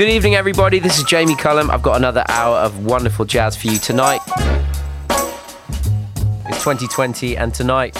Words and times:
Good 0.00 0.08
evening, 0.08 0.34
everybody. 0.34 0.78
This 0.78 0.96
is 0.96 1.04
Jamie 1.04 1.36
Cullum. 1.36 1.70
I've 1.70 1.82
got 1.82 1.98
another 1.98 2.24
hour 2.26 2.56
of 2.56 2.86
wonderful 2.86 3.26
jazz 3.26 3.54
for 3.54 3.66
you 3.66 3.76
tonight. 3.76 4.22
It's 6.46 6.64
2020, 6.64 7.36
and 7.36 7.52
tonight, 7.52 7.98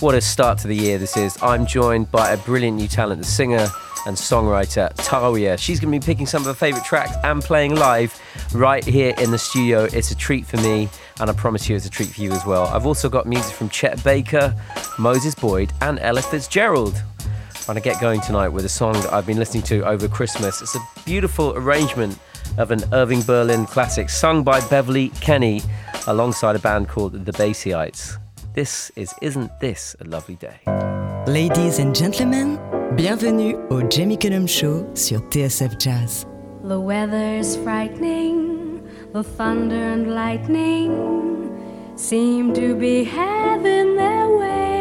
what 0.00 0.14
a 0.14 0.22
start 0.22 0.56
to 0.60 0.68
the 0.68 0.74
year 0.74 0.96
this 0.96 1.18
is. 1.18 1.36
I'm 1.42 1.66
joined 1.66 2.10
by 2.10 2.30
a 2.30 2.38
brilliant 2.38 2.78
new 2.78 2.88
talent, 2.88 3.20
the 3.20 3.26
singer 3.26 3.68
and 4.06 4.16
songwriter 4.16 4.90
Tawiah. 4.94 5.58
She's 5.58 5.80
going 5.80 5.92
to 5.92 6.00
be 6.00 6.02
picking 6.02 6.24
some 6.24 6.40
of 6.40 6.46
her 6.46 6.54
favourite 6.54 6.86
tracks 6.86 7.14
and 7.24 7.42
playing 7.42 7.74
live 7.74 8.18
right 8.54 8.82
here 8.82 9.12
in 9.18 9.30
the 9.30 9.36
studio. 9.36 9.84
It's 9.92 10.12
a 10.12 10.16
treat 10.16 10.46
for 10.46 10.56
me, 10.56 10.88
and 11.20 11.28
I 11.28 11.34
promise 11.34 11.68
you 11.68 11.76
it's 11.76 11.84
a 11.84 11.90
treat 11.90 12.08
for 12.08 12.22
you 12.22 12.32
as 12.32 12.46
well. 12.46 12.68
I've 12.68 12.86
also 12.86 13.10
got 13.10 13.26
music 13.26 13.54
from 13.54 13.68
Chet 13.68 14.02
Baker, 14.02 14.56
Moses 14.98 15.34
Boyd, 15.34 15.74
and 15.82 15.98
Ella 15.98 16.22
Fitzgerald. 16.22 17.02
I'm 17.66 17.72
going 17.72 17.82
to 17.82 17.88
get 17.88 17.98
going 17.98 18.20
tonight 18.20 18.48
with 18.48 18.66
a 18.66 18.68
song 18.68 18.92
that 18.92 19.10
I've 19.10 19.24
been 19.24 19.38
listening 19.38 19.62
to 19.64 19.86
over 19.88 20.06
Christmas. 20.06 20.60
It's 20.60 20.74
a 20.74 20.80
beautiful 21.06 21.56
arrangement 21.56 22.18
of 22.58 22.70
an 22.70 22.84
Irving 22.92 23.22
Berlin 23.22 23.64
classic 23.64 24.10
sung 24.10 24.44
by 24.44 24.60
Beverly 24.68 25.08
Kenny 25.22 25.62
alongside 26.06 26.56
a 26.56 26.58
band 26.58 26.90
called 26.90 27.24
The 27.24 27.32
Basie-ites. 27.32 28.18
This 28.52 28.90
is 28.96 29.14
Isn't 29.22 29.50
This 29.60 29.96
a 29.98 30.04
Lovely 30.04 30.36
Day? 30.36 30.60
Ladies 31.26 31.78
and 31.78 31.94
gentlemen, 31.94 32.58
bienvenue 32.96 33.56
au 33.70 33.80
Jamie 33.88 34.18
Cullum 34.18 34.46
Show 34.46 34.86
sur 34.92 35.20
TSF 35.30 35.78
Jazz. 35.78 36.26
The 36.64 36.78
weather's 36.78 37.56
frightening, 37.56 38.86
the 39.14 39.22
thunder 39.22 39.74
and 39.74 40.14
lightning 40.14 41.96
seem 41.96 42.52
to 42.52 42.74
be 42.74 43.04
having 43.04 43.96
their 43.96 44.28
way. 44.28 44.73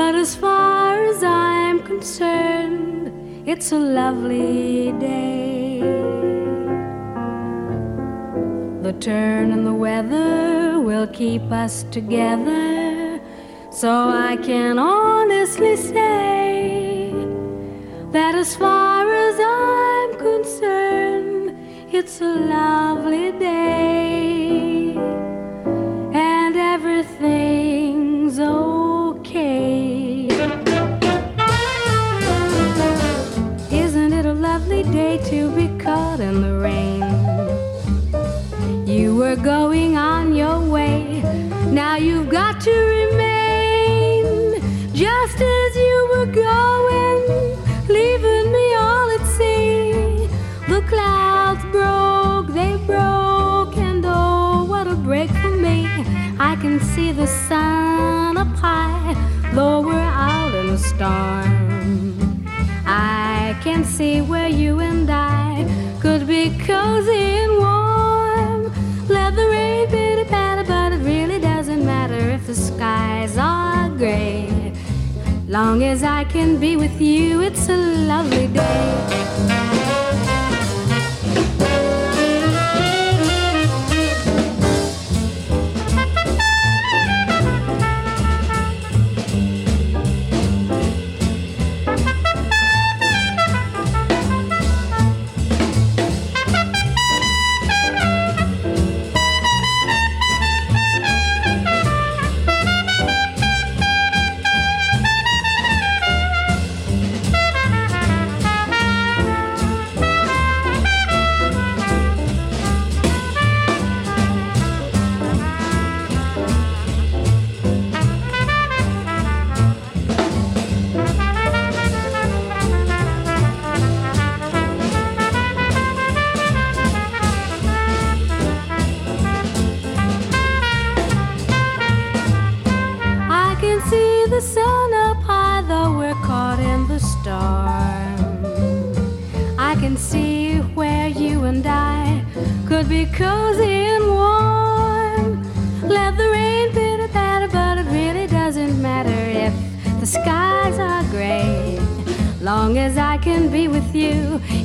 But 0.00 0.14
as 0.14 0.34
far 0.34 1.04
as 1.04 1.22
I'm 1.22 1.82
concerned, 1.82 3.12
it's 3.46 3.70
a 3.70 3.78
lovely 3.78 4.92
day. 4.92 5.80
The 8.80 8.94
turn 8.98 9.52
in 9.52 9.62
the 9.66 9.74
weather 9.74 10.80
will 10.80 11.06
keep 11.06 11.42
us 11.52 11.82
together 11.90 13.20
so 13.70 13.90
I 13.90 14.38
can 14.38 14.78
honestly 14.78 15.76
say 15.76 17.12
that 18.10 18.34
as 18.34 18.56
far 18.56 19.02
as 19.26 19.36
I'm 19.38 20.18
concerned, 20.18 21.48
it's 21.92 22.22
a 22.22 22.34
lovely 22.56 23.32
day 23.32 24.96
and 26.14 26.56
everything's 26.56 28.38
Isn't 33.70 34.12
it 34.12 34.26
a 34.26 34.32
lovely 34.32 34.82
day 34.82 35.18
to 35.30 35.50
be 35.50 35.68
caught 35.78 36.20
in 36.20 36.40
the 36.42 36.54
rain? 36.58 37.00
You 38.86 39.16
were 39.16 39.36
going 39.36 39.96
on 39.96 40.34
your 40.34 40.60
way, 40.60 41.22
now 41.66 41.96
you've 41.96 42.28
got 42.28 42.60
to 42.62 42.70
remain 42.70 43.29
storm. 61.00 62.46
I 62.84 63.58
can 63.64 63.84
see 63.84 64.20
where 64.20 64.48
you 64.48 64.80
and 64.80 65.08
I 65.10 65.64
could 65.98 66.26
be 66.26 66.50
cozy 66.58 67.24
and 67.44 67.52
warm. 67.64 68.62
Let 69.08 69.34
the 69.34 69.46
rain 69.48 69.90
bitty 69.90 70.24
patter, 70.24 70.64
but 70.64 70.92
it 70.92 71.02
really 71.12 71.40
doesn't 71.40 71.86
matter 71.86 72.20
if 72.36 72.46
the 72.46 72.54
skies 72.54 73.38
are 73.38 73.88
gray. 73.88 74.74
Long 75.48 75.82
as 75.84 76.02
I 76.02 76.24
can 76.24 76.60
be 76.60 76.76
with 76.76 77.00
you, 77.00 77.40
it's 77.40 77.70
a 77.70 77.78
lovely 78.12 78.48
day. 78.48 79.89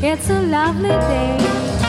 It's 0.01 0.29
a 0.29 0.39
lovely 0.41 0.89
day. 0.89 1.84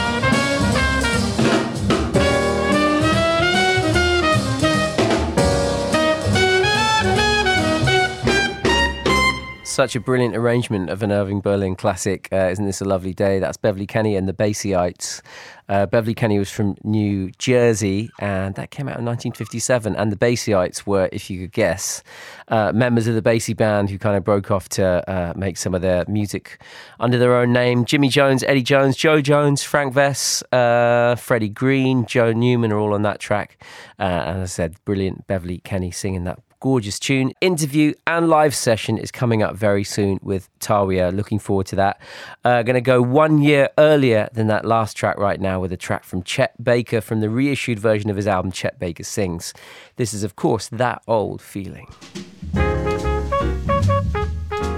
Such 9.76 9.94
a 9.94 10.00
brilliant 10.00 10.34
arrangement 10.34 10.88
of 10.88 11.02
an 11.02 11.12
Irving 11.12 11.42
Berlin 11.42 11.76
classic. 11.76 12.30
Uh, 12.32 12.48
isn't 12.48 12.64
this 12.64 12.80
a 12.80 12.86
lovely 12.86 13.12
day? 13.12 13.38
That's 13.38 13.58
Beverly 13.58 13.86
Kenny 13.86 14.16
and 14.16 14.26
the 14.26 14.32
Basie-ites. 14.32 15.20
Uh, 15.68 15.84
Beverly 15.84 16.14
Kenny 16.14 16.38
was 16.38 16.50
from 16.50 16.76
New 16.82 17.30
Jersey, 17.32 18.08
and 18.18 18.54
that 18.54 18.70
came 18.70 18.88
out 18.88 18.96
in 18.98 19.04
1957. 19.04 19.94
And 19.94 20.10
the 20.10 20.16
Basie-ites 20.16 20.86
were, 20.86 21.10
if 21.12 21.28
you 21.28 21.40
could 21.40 21.52
guess, 21.52 22.02
uh, 22.48 22.72
members 22.72 23.06
of 23.06 23.14
the 23.16 23.20
Basie 23.20 23.54
band 23.54 23.90
who 23.90 23.98
kind 23.98 24.16
of 24.16 24.24
broke 24.24 24.50
off 24.50 24.70
to 24.70 25.06
uh, 25.10 25.34
make 25.36 25.58
some 25.58 25.74
of 25.74 25.82
their 25.82 26.06
music 26.08 26.58
under 26.98 27.18
their 27.18 27.36
own 27.36 27.52
name. 27.52 27.84
Jimmy 27.84 28.08
Jones, 28.08 28.42
Eddie 28.44 28.62
Jones, 28.62 28.96
Jo 28.96 29.20
Jones, 29.20 29.62
Frank 29.62 29.94
Wess, 29.94 30.42
uh, 30.52 31.16
Freddie 31.16 31.50
Green, 31.50 32.06
Joe 32.06 32.32
Newman 32.32 32.72
are 32.72 32.78
all 32.78 32.94
on 32.94 33.02
that 33.02 33.20
track. 33.20 33.62
Uh, 33.98 34.04
and 34.04 34.40
as 34.40 34.52
I 34.52 34.54
said, 34.54 34.76
brilliant 34.86 35.26
Beverly 35.26 35.58
Kenny 35.58 35.90
singing 35.90 36.24
that 36.24 36.38
gorgeous 36.66 36.98
tune. 36.98 37.32
Interview 37.40 37.94
and 38.08 38.28
live 38.28 38.52
session 38.52 38.98
is 38.98 39.12
coming 39.12 39.40
up 39.40 39.54
very 39.54 39.84
soon 39.84 40.18
with 40.20 40.48
Tawiah. 40.58 41.14
Looking 41.14 41.38
forward 41.38 41.66
to 41.66 41.76
that. 41.76 42.00
Uh, 42.44 42.64
Going 42.64 42.74
to 42.74 42.80
go 42.80 43.00
one 43.00 43.40
year 43.40 43.68
earlier 43.78 44.28
than 44.32 44.48
that 44.48 44.64
last 44.64 44.96
track 44.96 45.16
right 45.16 45.40
now 45.40 45.60
with 45.60 45.70
a 45.70 45.76
track 45.76 46.02
from 46.02 46.24
Chet 46.24 46.52
Baker 46.60 47.00
from 47.00 47.20
the 47.20 47.30
reissued 47.30 47.78
version 47.78 48.10
of 48.10 48.16
his 48.16 48.26
album 48.26 48.50
Chet 48.50 48.80
Baker 48.80 49.04
Sings. 49.04 49.54
This 49.94 50.12
is, 50.12 50.24
of 50.24 50.34
course, 50.34 50.66
that 50.72 51.02
old 51.06 51.40
feeling. 51.40 51.86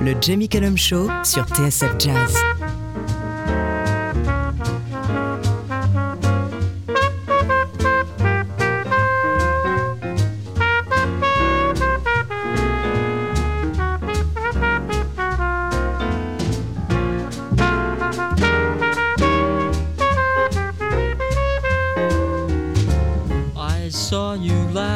Le 0.03 0.15
Jamie 0.21 0.47
Cullum 0.47 0.77
Show 0.77 1.07
sur 1.23 1.45
TSF 1.45 1.99
Jazz. 1.99 2.58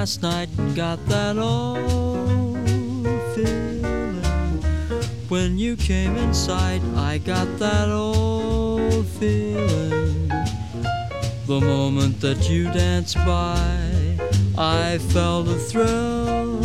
Last 0.03 0.21
night 0.21 0.49
got 0.75 0.99
that 1.07 1.39
old 1.39 2.59
feeling 3.37 4.21
when 5.29 5.57
you 5.57 5.77
you 5.77 5.77
came 5.77 6.17
inside, 6.17 6.83
I 6.97 7.19
got 7.19 7.47
that 7.59 7.89
old 7.89 9.07
feeling. 9.07 10.29
The 11.47 11.61
moment 11.61 12.21
that 12.21 12.51
you 12.51 12.65
danced 12.73 13.15
by, 13.19 14.19
I 14.59 14.99
felt 15.15 15.47
a 15.47 15.55
thrill. 15.55 16.61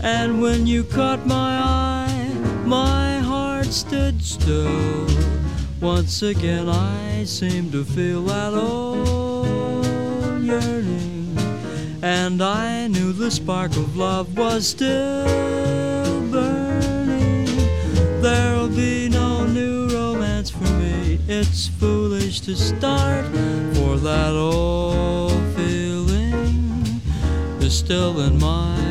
And 0.00 0.40
when 0.40 0.64
you 0.64 0.84
caught 0.84 1.26
my 1.26 1.58
eye, 1.58 2.32
my 2.64 3.18
heart 3.18 3.66
stood 3.66 4.22
still. 4.22 5.08
Once 5.80 6.22
again, 6.22 6.68
I 6.68 7.24
seemed 7.24 7.72
to 7.72 7.84
feel 7.84 8.22
that 8.26 8.54
old 8.54 9.84
yearning. 10.40 10.77
And 12.02 12.40
I 12.40 12.86
knew 12.86 13.12
the 13.12 13.30
spark 13.30 13.72
of 13.72 13.96
love 13.96 14.36
was 14.38 14.68
still 14.68 16.20
burning. 16.30 17.46
There'll 18.22 18.68
be 18.68 19.08
no 19.08 19.44
new 19.46 19.88
romance 19.88 20.48
for 20.50 20.62
me. 20.64 21.18
It's 21.26 21.66
foolish 21.66 22.40
to 22.42 22.54
start, 22.54 23.26
for 23.74 23.96
that 23.96 24.32
old 24.32 25.42
feeling 25.56 27.00
is 27.60 27.76
still 27.76 28.20
in 28.20 28.38
my 28.38 28.87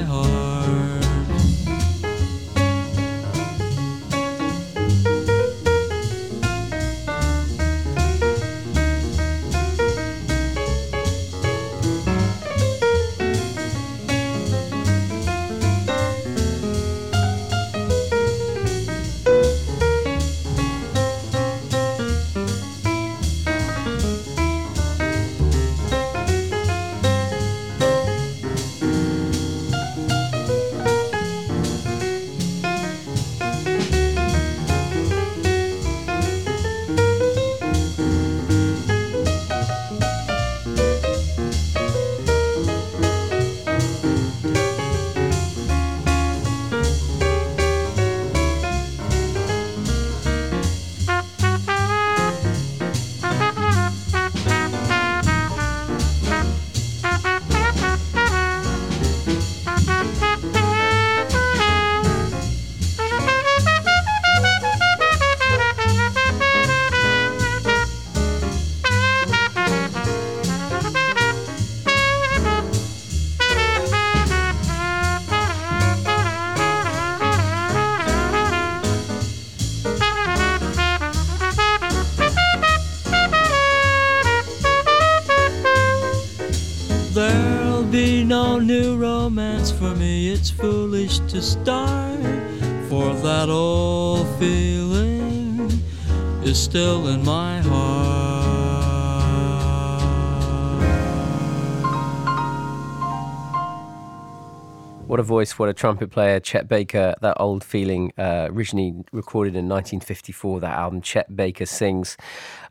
What 105.18 105.22
a 105.22 105.26
voice, 105.26 105.58
what 105.58 105.68
a 105.68 105.74
trumpet 105.74 106.12
player, 106.12 106.40
Chet 106.40 106.68
Baker. 106.68 107.16
That 107.22 107.42
old 107.42 107.64
feeling, 107.64 108.14
uh, 108.20 108.50
originally 108.52 109.04
recorded 109.12 109.56
in 109.56 109.68
1954, 109.68 110.60
that 110.60 110.78
album, 110.78 111.02
Chet 111.02 111.36
Baker 111.36 111.66
Sings. 111.66 112.18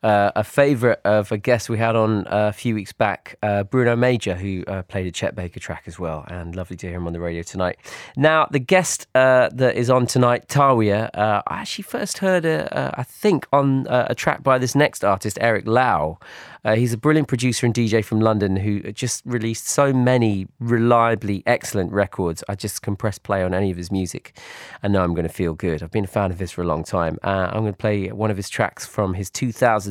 Uh, 0.06 0.30
a 0.36 0.44
favourite 0.44 1.00
of 1.04 1.32
a 1.32 1.36
guest 1.36 1.68
we 1.68 1.78
had 1.78 1.96
on 1.96 2.24
a 2.28 2.52
few 2.52 2.76
weeks 2.76 2.92
back, 2.92 3.36
uh, 3.42 3.64
Bruno 3.64 3.96
Major, 3.96 4.36
who 4.36 4.62
uh, 4.68 4.82
played 4.82 5.04
a 5.04 5.10
Chet 5.10 5.34
Baker 5.34 5.58
track 5.58 5.82
as 5.86 5.98
well, 5.98 6.24
and 6.28 6.54
lovely 6.54 6.76
to 6.76 6.86
hear 6.86 6.98
him 6.98 7.08
on 7.08 7.12
the 7.12 7.18
radio 7.18 7.42
tonight. 7.42 7.76
Now, 8.16 8.46
the 8.48 8.60
guest 8.60 9.08
uh, 9.16 9.48
that 9.54 9.74
is 9.74 9.90
on 9.90 10.06
tonight, 10.06 10.46
Tawiah, 10.46 11.10
uh, 11.12 11.42
I 11.48 11.62
actually 11.62 11.82
first 11.82 12.18
heard, 12.18 12.46
uh, 12.46 12.92
I 12.94 13.02
think, 13.02 13.48
on 13.52 13.88
a 13.90 14.14
track 14.14 14.44
by 14.44 14.58
this 14.58 14.76
next 14.76 15.02
artist, 15.02 15.38
Eric 15.40 15.66
Lau. 15.66 16.20
Uh, 16.66 16.74
he's 16.74 16.92
a 16.92 16.98
brilliant 16.98 17.28
producer 17.28 17.64
and 17.64 17.72
DJ 17.72 18.04
from 18.04 18.20
London 18.20 18.56
who 18.56 18.80
just 18.90 19.22
released 19.24 19.68
so 19.68 19.92
many 19.92 20.48
reliably 20.58 21.44
excellent 21.46 21.92
records. 21.92 22.42
I 22.48 22.56
just 22.56 22.82
can 22.82 22.96
press 22.96 23.18
play 23.18 23.44
on 23.44 23.54
any 23.54 23.70
of 23.70 23.76
his 23.76 23.92
music 23.92 24.36
and 24.82 24.92
know 24.92 25.04
I'm 25.04 25.14
going 25.14 25.28
to 25.28 25.32
feel 25.32 25.54
good. 25.54 25.80
I've 25.80 25.92
been 25.92 26.02
a 26.02 26.08
fan 26.08 26.32
of 26.32 26.40
his 26.40 26.50
for 26.50 26.62
a 26.62 26.66
long 26.66 26.82
time. 26.82 27.20
Uh, 27.22 27.50
I'm 27.52 27.60
going 27.60 27.72
to 27.72 27.78
play 27.78 28.08
one 28.08 28.32
of 28.32 28.36
his 28.36 28.48
tracks 28.48 28.84
from 28.84 29.14
his 29.14 29.30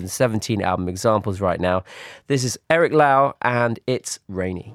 2017 0.06 0.62
album, 0.62 0.88
Examples, 0.88 1.42
right 1.42 1.60
now. 1.60 1.84
This 2.28 2.44
is 2.44 2.58
Eric 2.70 2.94
Lau 2.94 3.36
and 3.42 3.80
It's 3.88 4.20
Rainy. 4.28 4.74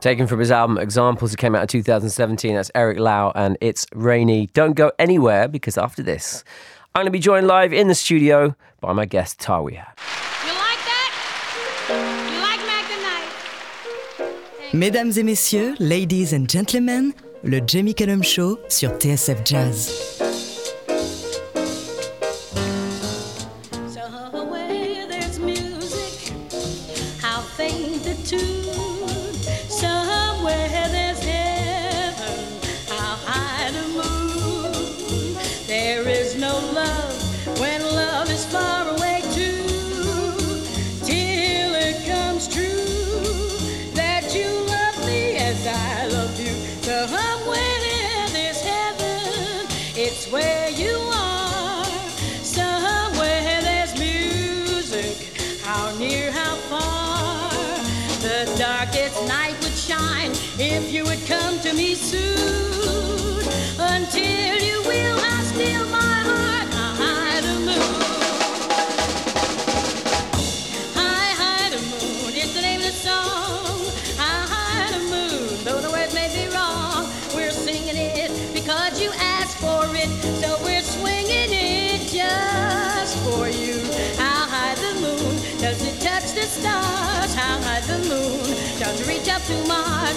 Taken 0.00 0.26
from 0.26 0.38
his 0.38 0.50
album 0.50 0.78
Examples, 0.78 1.34
it 1.34 1.36
came 1.36 1.54
out 1.54 1.60
in 1.62 1.68
2017. 1.68 2.54
That's 2.54 2.70
Eric 2.74 2.98
Lau, 2.98 3.32
and 3.34 3.58
it's 3.60 3.86
rainy. 3.94 4.46
Don't 4.54 4.72
go 4.72 4.90
anywhere 4.98 5.46
because 5.46 5.76
after 5.76 6.02
this, 6.02 6.42
I'm 6.94 7.00
going 7.00 7.06
to 7.06 7.10
be 7.10 7.18
joined 7.18 7.46
live 7.46 7.74
in 7.74 7.88
the 7.88 7.94
studio 7.94 8.56
by 8.80 8.94
my 8.94 9.04
guest, 9.04 9.40
Tawiah. 9.40 9.84
You 10.46 10.52
like 10.54 10.80
that? 10.88 11.12
You 12.32 12.40
like 12.40 12.60
Mac 12.66 12.86
the 14.72 14.76
Mesdames 14.76 15.18
et 15.18 15.24
messieurs, 15.24 15.76
ladies 15.78 16.32
and 16.32 16.48
gentlemen, 16.48 17.12
le 17.44 17.60
Jamie 17.60 17.92
Cullum 17.94 18.22
Show 18.22 18.58
sur 18.68 18.90
TSF 18.98 19.44
Jazz. 19.44 20.19
Come 61.30 61.60
to 61.60 61.72
me 61.72 61.94
soon. 61.94 63.38
Until 63.78 64.56
you 64.68 64.82
will, 64.82 65.18
I 65.34 65.38
steal 65.50 65.84
my 65.86 66.16
heart, 66.28 66.66
I 66.74 66.86
hide 67.00 67.44
the 67.44 67.56
moon. 67.68 68.00
High, 70.98 71.32
high 71.42 71.70
the 71.70 71.82
moon 71.92 72.34
is 72.34 72.52
the 72.52 72.62
name 72.62 72.80
of 72.80 72.86
the 72.86 72.96
song. 73.06 73.78
High, 74.18 74.44
high 74.54 74.90
the 74.90 75.04
moon, 75.14 75.62
though 75.62 75.80
the 75.80 75.90
words 75.90 76.12
may 76.14 76.28
be 76.34 76.52
wrong, 76.52 77.06
we're 77.32 77.52
singing 77.52 77.96
it 77.96 78.30
because 78.52 79.00
you 79.00 79.10
asked 79.38 79.58
for 79.58 79.86
it. 79.94 80.10
So 80.42 80.58
we're 80.64 80.82
swinging 80.82 81.52
it 81.52 82.10
just 82.10 83.16
for 83.22 83.48
you. 83.48 83.78
How 84.18 84.50
high 84.54 84.74
the 84.74 84.94
moon 85.04 85.34
does 85.60 85.80
it 85.86 85.96
touch 86.00 86.34
the 86.34 86.46
stars? 86.58 87.32
How 87.34 87.56
high 87.62 87.82
the 87.86 87.98
moon 88.10 88.42
does 88.80 89.00
it 89.00 89.06
reach 89.06 89.28
up 89.28 89.42
to 89.44 89.56
Mars? 89.68 90.16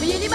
Bobby, 0.00 0.30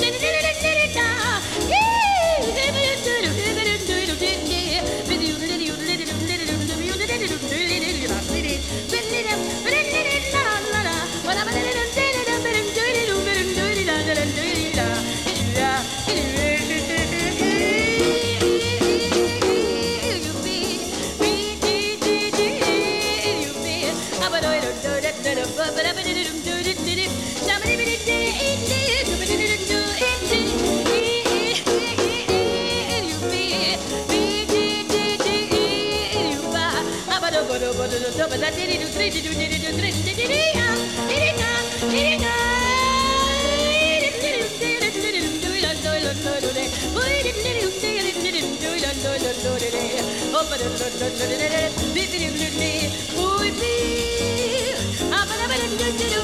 do 0.00 0.11
do 0.11 0.94
do 0.94 1.29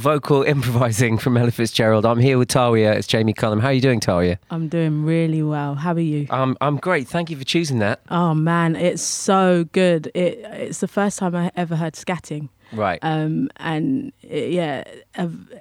Vocal 0.00 0.42
improvising 0.54 1.18
from 1.18 1.36
Ella 1.36 1.50
Fitzgerald. 1.50 2.06
I'm 2.06 2.18
here 2.18 2.38
with 2.38 2.48
Tawiah. 2.48 2.96
It's 2.96 3.06
Jamie 3.06 3.34
Cullum. 3.34 3.60
How 3.60 3.68
are 3.68 3.72
you 3.72 3.82
doing, 3.82 4.00
Tawiah? 4.00 4.38
I'm 4.50 4.68
doing 4.68 5.04
really 5.04 5.42
well. 5.42 5.74
How 5.74 5.92
are 5.92 6.00
you? 6.00 6.26
Um, 6.30 6.56
I'm 6.62 6.78
great. 6.78 7.06
Thank 7.06 7.28
you 7.28 7.36
for 7.36 7.44
choosing 7.44 7.80
that. 7.80 8.00
Oh 8.10 8.32
man, 8.32 8.76
it's 8.76 9.02
so 9.02 9.64
good. 9.72 10.10
It 10.14 10.38
it's 10.44 10.80
the 10.80 10.88
first 10.88 11.18
time 11.18 11.36
I 11.36 11.52
ever 11.54 11.76
heard 11.76 11.92
scatting. 11.94 12.48
Right. 12.72 12.98
Um, 13.02 13.50
and 13.56 14.12
it, 14.22 14.52
yeah, 14.52 14.84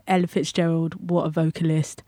Ella 0.08 0.28
Fitzgerald, 0.28 1.10
what 1.10 1.26
a 1.26 1.30
vocalist! 1.30 2.02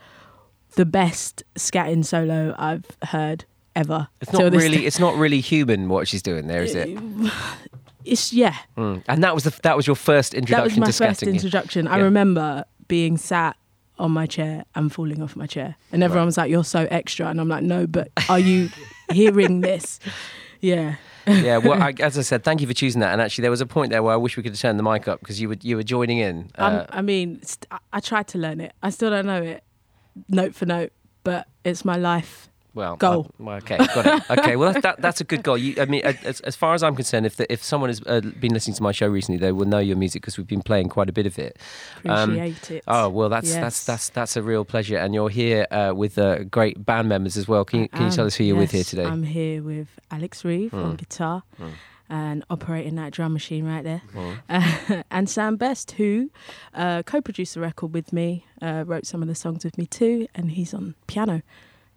The 0.75 0.85
best 0.85 1.43
scatting 1.55 2.05
solo 2.05 2.55
I've 2.57 2.85
heard 3.03 3.43
ever. 3.75 4.07
it's 4.21 4.31
not 4.31 4.53
really. 4.53 4.85
It's 4.85 4.99
not 4.99 5.15
really 5.15 5.41
human 5.41 5.89
what 5.89 6.07
she's 6.07 6.21
doing 6.21 6.47
there, 6.47 6.63
is 6.63 6.75
it? 6.75 6.97
It's 8.05 8.33
yeah. 8.33 8.55
Mm. 8.77 9.03
And 9.07 9.23
that 9.23 9.33
was 9.33 9.43
the 9.43 9.57
that 9.63 9.75
was 9.77 9.87
your 9.87 9.95
first 9.95 10.33
introduction. 10.33 10.79
That 10.81 10.87
was 10.87 10.99
my 11.01 11.07
to 11.07 11.09
first 11.09 11.21
scatting. 11.21 11.27
yeah? 11.27 11.33
introduction. 11.33 11.87
I 11.87 11.97
remember 11.99 12.65
being 12.87 13.17
sat 13.17 13.55
on 13.99 14.11
my 14.11 14.25
chair 14.25 14.65
and 14.75 14.91
falling 14.91 15.21
off 15.21 15.35
my 15.35 15.45
chair, 15.45 15.75
and 15.91 16.01
everyone 16.03 16.25
was 16.25 16.37
like, 16.37 16.49
"You're 16.49 16.63
so 16.63 16.87
extra," 16.89 17.27
and 17.27 17.39
I'm 17.39 17.47
like, 17.47 17.63
"No, 17.63 17.85
but 17.87 18.09
are 18.29 18.39
you 18.39 18.69
hearing 19.11 19.61
this?" 19.61 19.99
Yeah. 20.63 20.97
yeah, 21.25 21.57
well, 21.57 21.81
I, 21.87 21.91
as 21.99 22.19
I 22.19 22.21
said, 22.21 22.43
thank 22.43 22.61
you 22.61 22.67
for 22.67 22.73
choosing 22.75 23.01
that. 23.01 23.13
And 23.13 23.19
actually, 23.19 23.41
there 23.41 23.49
was 23.49 23.61
a 23.61 23.65
point 23.65 23.89
there 23.89 24.03
where 24.03 24.13
I 24.13 24.15
wish 24.17 24.37
we 24.37 24.43
could 24.43 24.51
have 24.51 24.59
turned 24.59 24.77
the 24.77 24.83
mic 24.83 25.07
up 25.07 25.19
because 25.19 25.41
you 25.41 25.49
were 25.49 25.57
you 25.63 25.75
were 25.75 25.81
joining 25.81 26.19
in. 26.19 26.51
Uh, 26.55 26.85
I 26.91 27.01
mean, 27.01 27.41
st- 27.41 27.65
I- 27.71 27.79
I 27.93 27.99
tried 27.99 28.27
to 28.27 28.37
learn 28.37 28.61
it. 28.61 28.73
I 28.83 28.91
still 28.91 29.09
don't 29.09 29.25
know 29.25 29.41
it. 29.41 29.63
note 30.29 30.53
for 30.53 30.67
note, 30.67 30.91
but 31.23 31.47
it's 31.63 31.83
my 31.83 31.95
life. 31.97 32.47
Well, 32.73 32.95
Goal. 32.95 33.29
I- 33.39 33.43
well, 33.43 33.55
okay, 33.57 33.77
got 33.77 34.05
it. 34.05 34.23
Okay, 34.39 34.55
well, 34.55 34.71
that, 34.71 34.81
that, 34.83 35.01
that's 35.01 35.19
a 35.19 35.25
good 35.25 35.43
goal. 35.43 35.57
You, 35.57 35.75
I 35.81 35.85
mean, 35.85 36.03
as, 36.05 36.39
as 36.41 36.55
far 36.55 36.73
as 36.73 36.83
I'm 36.83 36.95
concerned, 36.95 37.25
if 37.25 37.35
the, 37.35 37.51
if 37.51 37.61
someone 37.61 37.89
has 37.89 38.01
uh, 38.05 38.21
been 38.39 38.53
listening 38.53 38.75
to 38.75 38.83
my 38.83 38.93
show 38.93 39.07
recently, 39.07 39.37
they 39.39 39.51
will 39.51 39.65
know 39.65 39.79
your 39.79 39.97
music 39.97 40.21
because 40.21 40.37
we've 40.37 40.47
been 40.47 40.61
playing 40.61 40.87
quite 40.87 41.09
a 41.09 41.11
bit 41.11 41.25
of 41.25 41.37
it. 41.37 41.57
Um, 42.05 42.31
Appreciate 42.31 42.71
it. 42.71 42.83
Oh 42.87 43.09
well, 43.09 43.27
that's 43.27 43.49
Yes. 43.49 43.59
that's 43.59 43.85
that's 43.85 44.09
that's 44.09 44.37
a 44.37 44.41
real 44.41 44.63
pleasure, 44.63 44.95
and 44.97 45.13
you're 45.13 45.29
here 45.29 45.67
uh, 45.71 45.91
with 45.95 46.17
uh, 46.17 46.43
great 46.45 46.85
band 46.85 47.09
members 47.09 47.35
as 47.35 47.45
well. 47.47 47.65
Can 47.65 47.81
you 47.81 47.89
can 47.89 48.05
you 48.05 48.11
tell 48.11 48.21
Um, 48.23 48.27
us 48.27 48.35
who 48.35 48.45
you're 48.45 48.55
with 48.55 48.71
here 48.71 48.85
today? 48.85 49.03
I'm 49.05 49.23
here 49.23 49.61
with 49.61 49.87
Alex 50.09 50.45
Reeve 50.45 50.71
Mm. 50.71 50.85
on 50.85 50.95
guitar 50.95 51.43
Mm. 51.59 51.71
and 52.09 52.43
operating 52.49 52.95
that 52.95 53.11
drum 53.11 53.33
machine 53.33 53.65
right 53.65 53.83
there. 53.83 54.01
Mm. 54.13 55.03
and 55.11 55.29
Sam 55.29 55.57
Best, 55.57 55.91
who 55.91 56.29
uh, 56.73 57.03
co-produced 57.03 57.53
the 57.55 57.59
record 57.59 57.93
with 57.93 58.13
me, 58.13 58.45
uh, 58.61 58.85
wrote 58.87 59.05
some 59.05 59.21
of 59.21 59.27
the 59.27 59.35
songs 59.35 59.65
with 59.65 59.77
me 59.77 59.85
too, 59.87 60.27
and 60.33 60.51
he's 60.51 60.73
on 60.73 60.95
piano, 61.07 61.41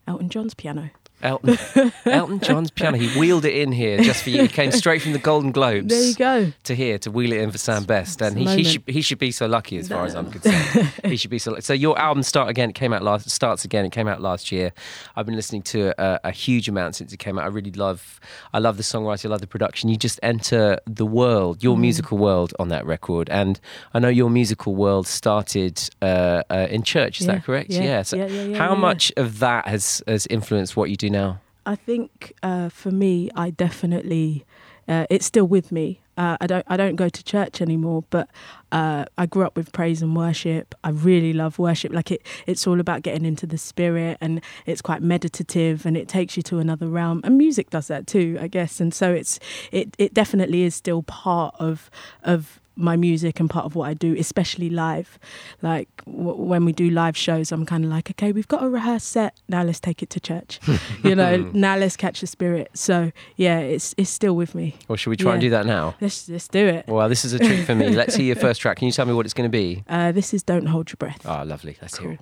Elton 0.06 0.28
John's 0.28 0.54
piano. 0.54 0.90
Elton, 1.24 1.92
Elton 2.06 2.40
John's 2.40 2.70
piano. 2.70 2.96
He 2.98 3.08
wheeled 3.18 3.44
it 3.44 3.54
in 3.54 3.72
here 3.72 3.98
just 3.98 4.22
for 4.22 4.30
you. 4.30 4.42
He 4.42 4.48
came 4.48 4.70
straight 4.72 5.02
from 5.02 5.12
the 5.12 5.18
Golden 5.18 5.50
Globes 5.52 5.88
There 5.88 6.02
you 6.02 6.14
go. 6.14 6.52
to 6.64 6.74
here 6.74 6.98
to 6.98 7.10
wheel 7.10 7.32
it 7.32 7.40
in 7.40 7.50
for 7.50 7.58
Sam 7.58 7.84
Best, 7.84 8.20
and 8.22 8.36
he, 8.38 8.44
he 8.56 8.64
should 8.64 8.82
he 8.86 9.02
should 9.02 9.18
be 9.18 9.30
so 9.30 9.46
lucky 9.46 9.78
as 9.78 9.88
far 9.88 10.04
as 10.04 10.14
I'm 10.14 10.30
concerned. 10.30 10.92
he 11.04 11.16
should 11.16 11.30
be 11.30 11.38
so. 11.38 11.58
So 11.60 11.72
your 11.72 11.98
album 11.98 12.22
start 12.22 12.48
again. 12.50 12.70
It 12.70 12.74
came 12.74 12.92
out 12.92 13.02
last 13.02 13.28
starts 13.30 13.64
again. 13.64 13.84
It 13.84 13.92
came 13.92 14.06
out 14.08 14.20
last 14.20 14.52
year. 14.52 14.72
I've 15.16 15.26
been 15.26 15.36
listening 15.36 15.62
to 15.62 15.88
it 15.88 15.94
a, 15.98 16.20
a 16.28 16.30
huge 16.30 16.68
amount 16.68 16.96
since 16.96 17.12
it 17.12 17.18
came 17.18 17.38
out. 17.38 17.44
I 17.44 17.48
really 17.48 17.72
love. 17.72 18.20
I 18.52 18.58
love 18.58 18.76
the 18.76 18.82
songwriting. 18.82 19.26
I 19.26 19.28
love 19.28 19.40
the 19.40 19.46
production. 19.46 19.88
You 19.88 19.96
just 19.96 20.20
enter 20.22 20.78
the 20.86 21.06
world, 21.06 21.62
your 21.62 21.76
musical 21.76 22.18
world, 22.18 22.52
on 22.58 22.68
that 22.68 22.84
record. 22.86 23.28
And 23.30 23.58
I 23.94 23.98
know 23.98 24.08
your 24.08 24.30
musical 24.30 24.74
world 24.74 25.06
started 25.06 25.80
uh, 26.02 26.42
uh, 26.50 26.66
in 26.70 26.82
church. 26.82 27.20
Is 27.20 27.26
Yeah, 27.26 27.34
that 27.34 27.44
correct? 27.44 27.70
yeah, 27.70 28.02
So 28.02 28.16
yeah, 28.16 28.26
yeah, 28.26 28.42
yeah, 28.44 28.58
how 28.58 28.74
much 28.74 29.12
of 29.16 29.38
that 29.38 29.66
has 29.66 30.02
has 30.06 30.26
influenced 30.28 30.76
what 30.76 30.90
you 30.90 30.96
do 30.96 31.10
now? 31.14 31.40
I 31.66 31.76
think 31.76 32.35
uh, 32.42 32.68
for 32.68 32.90
me, 32.90 33.30
I 33.35 33.50
definitely 33.50 34.44
uh, 34.87 35.06
it's 35.09 35.26
still 35.26 35.47
with 35.47 35.73
me. 35.73 36.00
Uh, 36.16 36.37
I 36.40 36.47
don't 36.47 36.64
I 36.68 36.76
don't 36.76 36.94
go 36.94 37.09
to 37.09 37.25
church 37.25 37.61
anymore, 37.61 38.04
but 38.11 38.28
uh, 38.71 39.06
I 39.18 39.26
grew 39.26 39.44
up 39.44 39.56
with 39.56 39.73
praise 39.73 40.02
and 40.02 40.14
worship. 40.14 40.75
I 40.85 40.90
really 40.90 41.33
love 41.33 41.59
worship. 41.59 41.92
Like 41.92 42.12
it, 42.12 42.23
it's 42.47 42.66
all 42.66 42.78
about 42.78 43.02
getting 43.02 43.25
into 43.25 43.47
the 43.47 43.59
spirit, 43.59 44.18
and 44.21 44.40
it's 44.66 44.83
quite 44.83 45.02
meditative, 45.02 45.87
and 45.87 45.97
it 45.97 46.06
takes 46.06 46.37
you 46.37 46.42
to 46.44 46.59
another 46.59 46.87
realm. 46.87 47.21
And 47.25 47.37
music 47.37 47.71
does 47.71 47.88
that 47.88 48.06
too, 48.06 48.38
I 48.40 48.47
guess. 48.47 48.80
And 48.80 48.94
so 48.94 49.12
it's 49.12 49.40
it 49.73 49.94
it 49.99 50.14
definitely 50.14 50.62
is 50.62 50.75
still 50.75 51.02
part 51.02 51.54
of 51.59 51.90
of 52.23 52.61
my 52.76 52.96
music 52.96 53.40
and 53.40 53.48
part 53.48 53.64
of 53.64 53.74
what 53.74 53.88
I 53.88 53.94
do, 53.94 54.14
especially 54.18 54.70
live. 54.70 55.18
Like 55.62 55.88
w- 56.06 56.36
when 56.36 56.64
we 56.64 56.72
do 56.72 56.90
live 56.90 57.16
shows, 57.16 57.52
I'm 57.52 57.64
kind 57.66 57.84
of 57.84 57.90
like, 57.90 58.10
okay, 58.10 58.32
we've 58.32 58.48
got 58.48 58.62
a 58.62 58.68
rehearsed 58.68 59.08
set. 59.08 59.38
Now 59.48 59.62
let's 59.62 59.80
take 59.80 60.02
it 60.02 60.10
to 60.10 60.20
church. 60.20 60.60
you 61.04 61.14
know, 61.14 61.36
now 61.52 61.76
let's 61.76 61.96
catch 61.96 62.20
the 62.20 62.26
spirit. 62.26 62.70
So 62.74 63.12
yeah, 63.36 63.58
it's 63.58 63.94
it's 63.96 64.10
still 64.10 64.34
with 64.36 64.54
me. 64.54 64.76
Or 64.88 64.96
should 64.96 65.10
we 65.10 65.16
try 65.16 65.32
and 65.32 65.40
do 65.40 65.50
that 65.50 65.66
now? 65.66 65.94
Let's 66.00 66.28
let's 66.28 66.48
do 66.48 66.66
it. 66.66 66.86
Well, 66.88 67.08
this 67.08 67.24
is 67.24 67.32
a 67.32 67.38
treat 67.38 67.64
for 67.64 67.74
me. 67.74 67.88
Let's 67.94 68.16
hear 68.16 68.26
your 68.26 68.36
first 68.36 68.60
track. 68.60 68.78
Can 68.78 68.86
you 68.86 68.92
tell 68.92 69.06
me 69.06 69.12
what 69.14 69.24
it's 69.24 69.34
going 69.34 69.50
to 69.50 69.56
be? 69.56 69.84
Uh, 69.88 70.10
this 70.12 70.34
is 70.34 70.42
Don't 70.42 70.66
Hold 70.66 70.90
Your 70.90 70.96
Breath. 70.96 71.20
Ah, 71.24 71.42
lovely. 71.42 71.76
Let's 71.80 71.96
hear 71.98 72.12
it. 72.12 72.20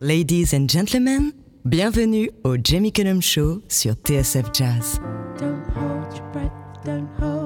Ladies 0.00 0.52
and 0.52 0.68
gentlemen, 0.68 1.32
bienvenue 1.68 2.28
au 2.44 2.56
Jamie 2.56 2.90
Cullum 2.92 3.20
Show 3.20 3.62
sur 3.68 3.94
TSF 3.94 4.52
Jazz. 4.52 4.98
Don't 5.38 5.64
hold 5.70 6.16
your 6.16 6.26
breath, 6.32 6.52
don't 6.84 7.08
hold 7.20 7.41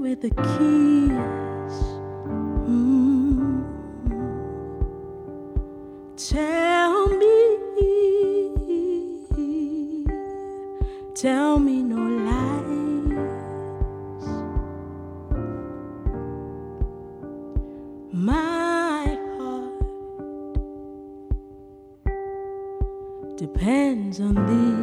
with 0.00 0.22
the 0.22 0.30
keys. 0.30 1.20
Mm. 2.64 3.62
Tell 6.16 7.08
me, 7.08 7.58
tell 11.14 11.58
me 11.58 11.82
no 11.82 12.02
lies. 12.28 13.18
My 18.10 19.18
heart 19.36 19.76
depends 23.36 24.20
on 24.20 24.34
these. 24.46 24.79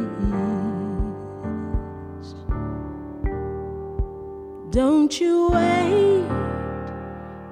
Don't 5.08 5.20
you 5.22 5.48
wait 5.48 6.28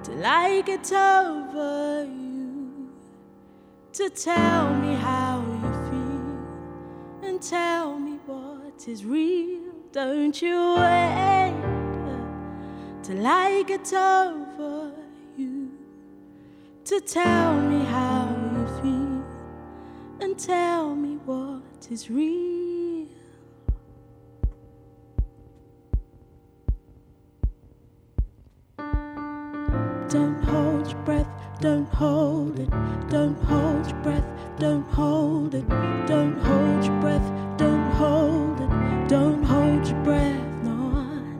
till 0.04 0.26
I 0.26 0.62
get 0.66 0.92
over 0.92 2.04
you 2.04 2.90
to 3.94 4.10
tell 4.10 4.74
me 4.74 4.94
how 4.94 5.40
you 5.40 5.72
feel 5.88 7.30
and 7.30 7.40
tell 7.40 7.98
me 7.98 8.18
what 8.26 8.86
is 8.86 9.06
real. 9.06 9.72
Don't 9.90 10.42
you 10.42 10.74
wait 10.74 11.54
till 13.02 13.26
I 13.26 13.64
get 13.66 13.90
over 13.90 14.92
you 15.38 15.70
to 16.84 17.00
tell 17.00 17.58
me 17.58 17.82
how 17.86 18.36
you 18.52 18.66
feel 18.82 19.24
and 20.20 20.38
tell 20.38 20.94
me 20.94 21.16
what 21.24 21.90
is 21.90 22.10
real. 22.10 22.65
Don't 31.66 31.92
hold 31.94 32.60
it. 32.60 32.70
Don't 33.10 33.36
hold 33.42 33.84
your 33.90 34.00
breath, 34.00 34.24
don't 34.56 34.88
hold 34.90 35.52
it. 35.52 35.68
Don't 36.06 36.38
hold 36.38 36.84
your 36.84 37.00
breath, 37.00 37.28
don't 37.58 37.90
hold 38.00 38.60
it. 38.60 39.08
Don't 39.08 39.42
hold 39.42 39.84
your 39.88 40.00
breath, 40.04 40.46
no, 40.62 40.76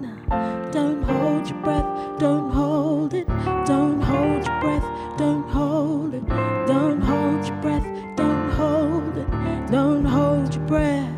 no. 0.05 0.71
Don't 0.73 1.01
hold 1.05 1.49
your 1.49 1.61
breath, 1.63 1.87
don't 2.19 2.51
hold 2.51 3.15
it. 3.15 3.29
Don't 3.73 4.01
hold 4.01 4.45
your 4.45 4.61
breath, 4.61 4.89
don't 5.17 5.49
hold 5.49 6.15
it. 6.15 6.27
Don't 6.67 7.01
hold 7.01 7.47
your 7.47 7.61
breath, 7.63 7.87
don't 8.17 8.51
hold 8.51 9.17
it. 9.17 9.29
Don't 9.71 10.05
hold 10.05 10.53
your 10.53 10.67
breath. 10.67 11.15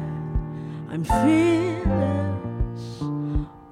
I'm 0.91 1.05
fearless. 1.05 2.85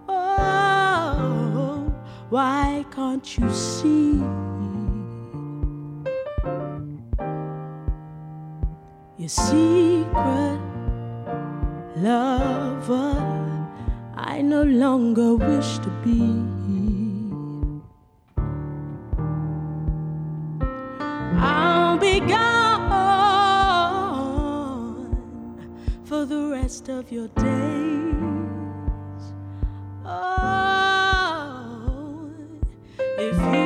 Oh, 0.08 1.92
why 2.30 2.86
can't 2.90 3.36
you 3.36 3.50
see? 3.52 4.45
Your 9.26 9.30
secret 9.30 10.60
lover, 11.96 13.66
I 14.14 14.40
no 14.40 14.62
longer 14.62 15.34
wish 15.34 15.78
to 15.78 15.90
be. 16.04 16.44
I'll 21.40 21.98
be 21.98 22.20
gone 22.20 22.36
for 26.04 26.24
the 26.24 26.50
rest 26.52 26.88
of 26.88 27.10
your 27.10 27.26
days. 27.26 27.44
Oh, 30.04 31.10
if 33.18 33.36
you 33.56 33.65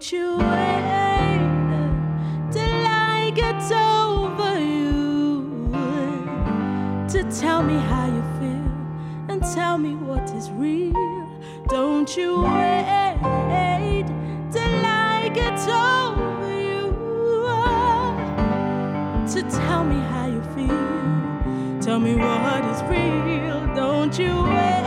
Don't 0.00 0.12
you 0.12 0.38
wait 0.38 1.42
till 2.50 2.86
I 2.86 3.30
get 3.34 3.70
over 3.70 4.58
you 4.58 5.70
to 7.10 7.22
tell 7.38 7.62
me 7.62 7.74
how 7.74 8.06
you 8.06 8.22
feel 8.40 8.72
and 9.28 9.42
tell 9.54 9.76
me 9.76 9.96
what 9.96 10.30
is 10.30 10.50
real. 10.52 11.28
Don't 11.68 12.16
you 12.16 12.40
wait 12.40 14.06
till 14.50 14.86
I 14.86 15.30
get 15.34 15.60
over 15.68 16.60
you. 16.62 16.96
To 19.34 19.42
tell 19.50 19.84
me 19.84 20.00
how 20.00 20.28
you 20.28 20.40
feel, 20.54 21.78
tell 21.82 22.00
me 22.00 22.14
what 22.14 22.64
is 22.72 22.82
real. 22.84 23.66
Don't 23.76 24.18
you 24.18 24.44
wait 24.44 24.79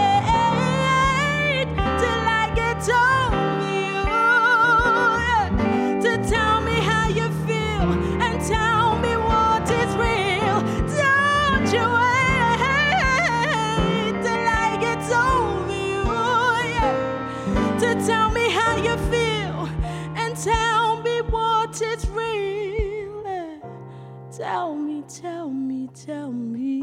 Tell 24.44 24.76
me, 24.76 25.02
tell 25.08 25.50
me, 25.50 25.88
tell 25.96 26.30
me. 26.30 26.82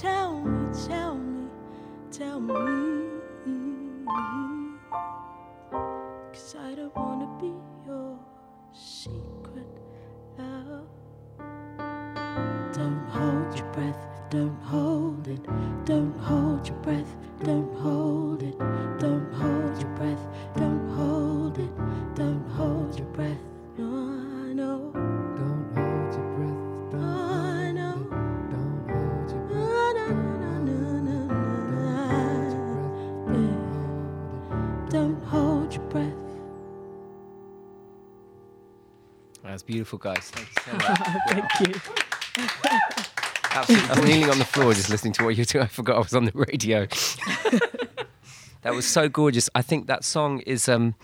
Tell 0.00 0.40
me, 0.40 0.68
tell 0.86 1.16
me, 1.16 1.48
tell 2.12 2.38
me. 2.38 2.54
Cause 6.32 6.54
I 6.60 6.76
don't 6.76 6.94
wanna 6.94 7.28
be 7.40 7.52
your 7.84 8.16
secret 8.72 9.66
love. 10.38 10.86
Don't 12.72 13.04
hold 13.08 13.58
your 13.58 13.72
breath, 13.72 14.06
don't 14.30 14.62
hold 14.62 15.26
it. 15.26 15.44
Don't 15.84 16.16
hold 16.20 16.68
your 16.68 16.78
breath, 16.78 17.15
beautiful, 39.66 39.98
guys. 39.98 40.30
Thank 40.30 40.48
you 40.48 40.62
so 40.62 40.88
much. 40.88 40.98
Thank 41.28 41.68
you. 41.68 41.80
Absolutely. 43.50 43.88
I'm 43.90 44.04
kneeling 44.04 44.30
on 44.30 44.38
the 44.38 44.44
floor 44.44 44.74
just 44.74 44.90
listening 44.90 45.14
to 45.14 45.24
what 45.24 45.34
you're 45.36 45.46
doing. 45.46 45.64
I 45.64 45.68
forgot 45.68 45.96
I 45.96 46.00
was 46.00 46.14
on 46.14 46.26
the 46.26 46.32
radio. 46.34 46.86
that 48.62 48.74
was 48.74 48.86
so 48.86 49.08
gorgeous. 49.08 49.48
I 49.54 49.62
think 49.62 49.86
that 49.86 50.04
song 50.04 50.40
is 50.40 50.68
um 50.68 50.94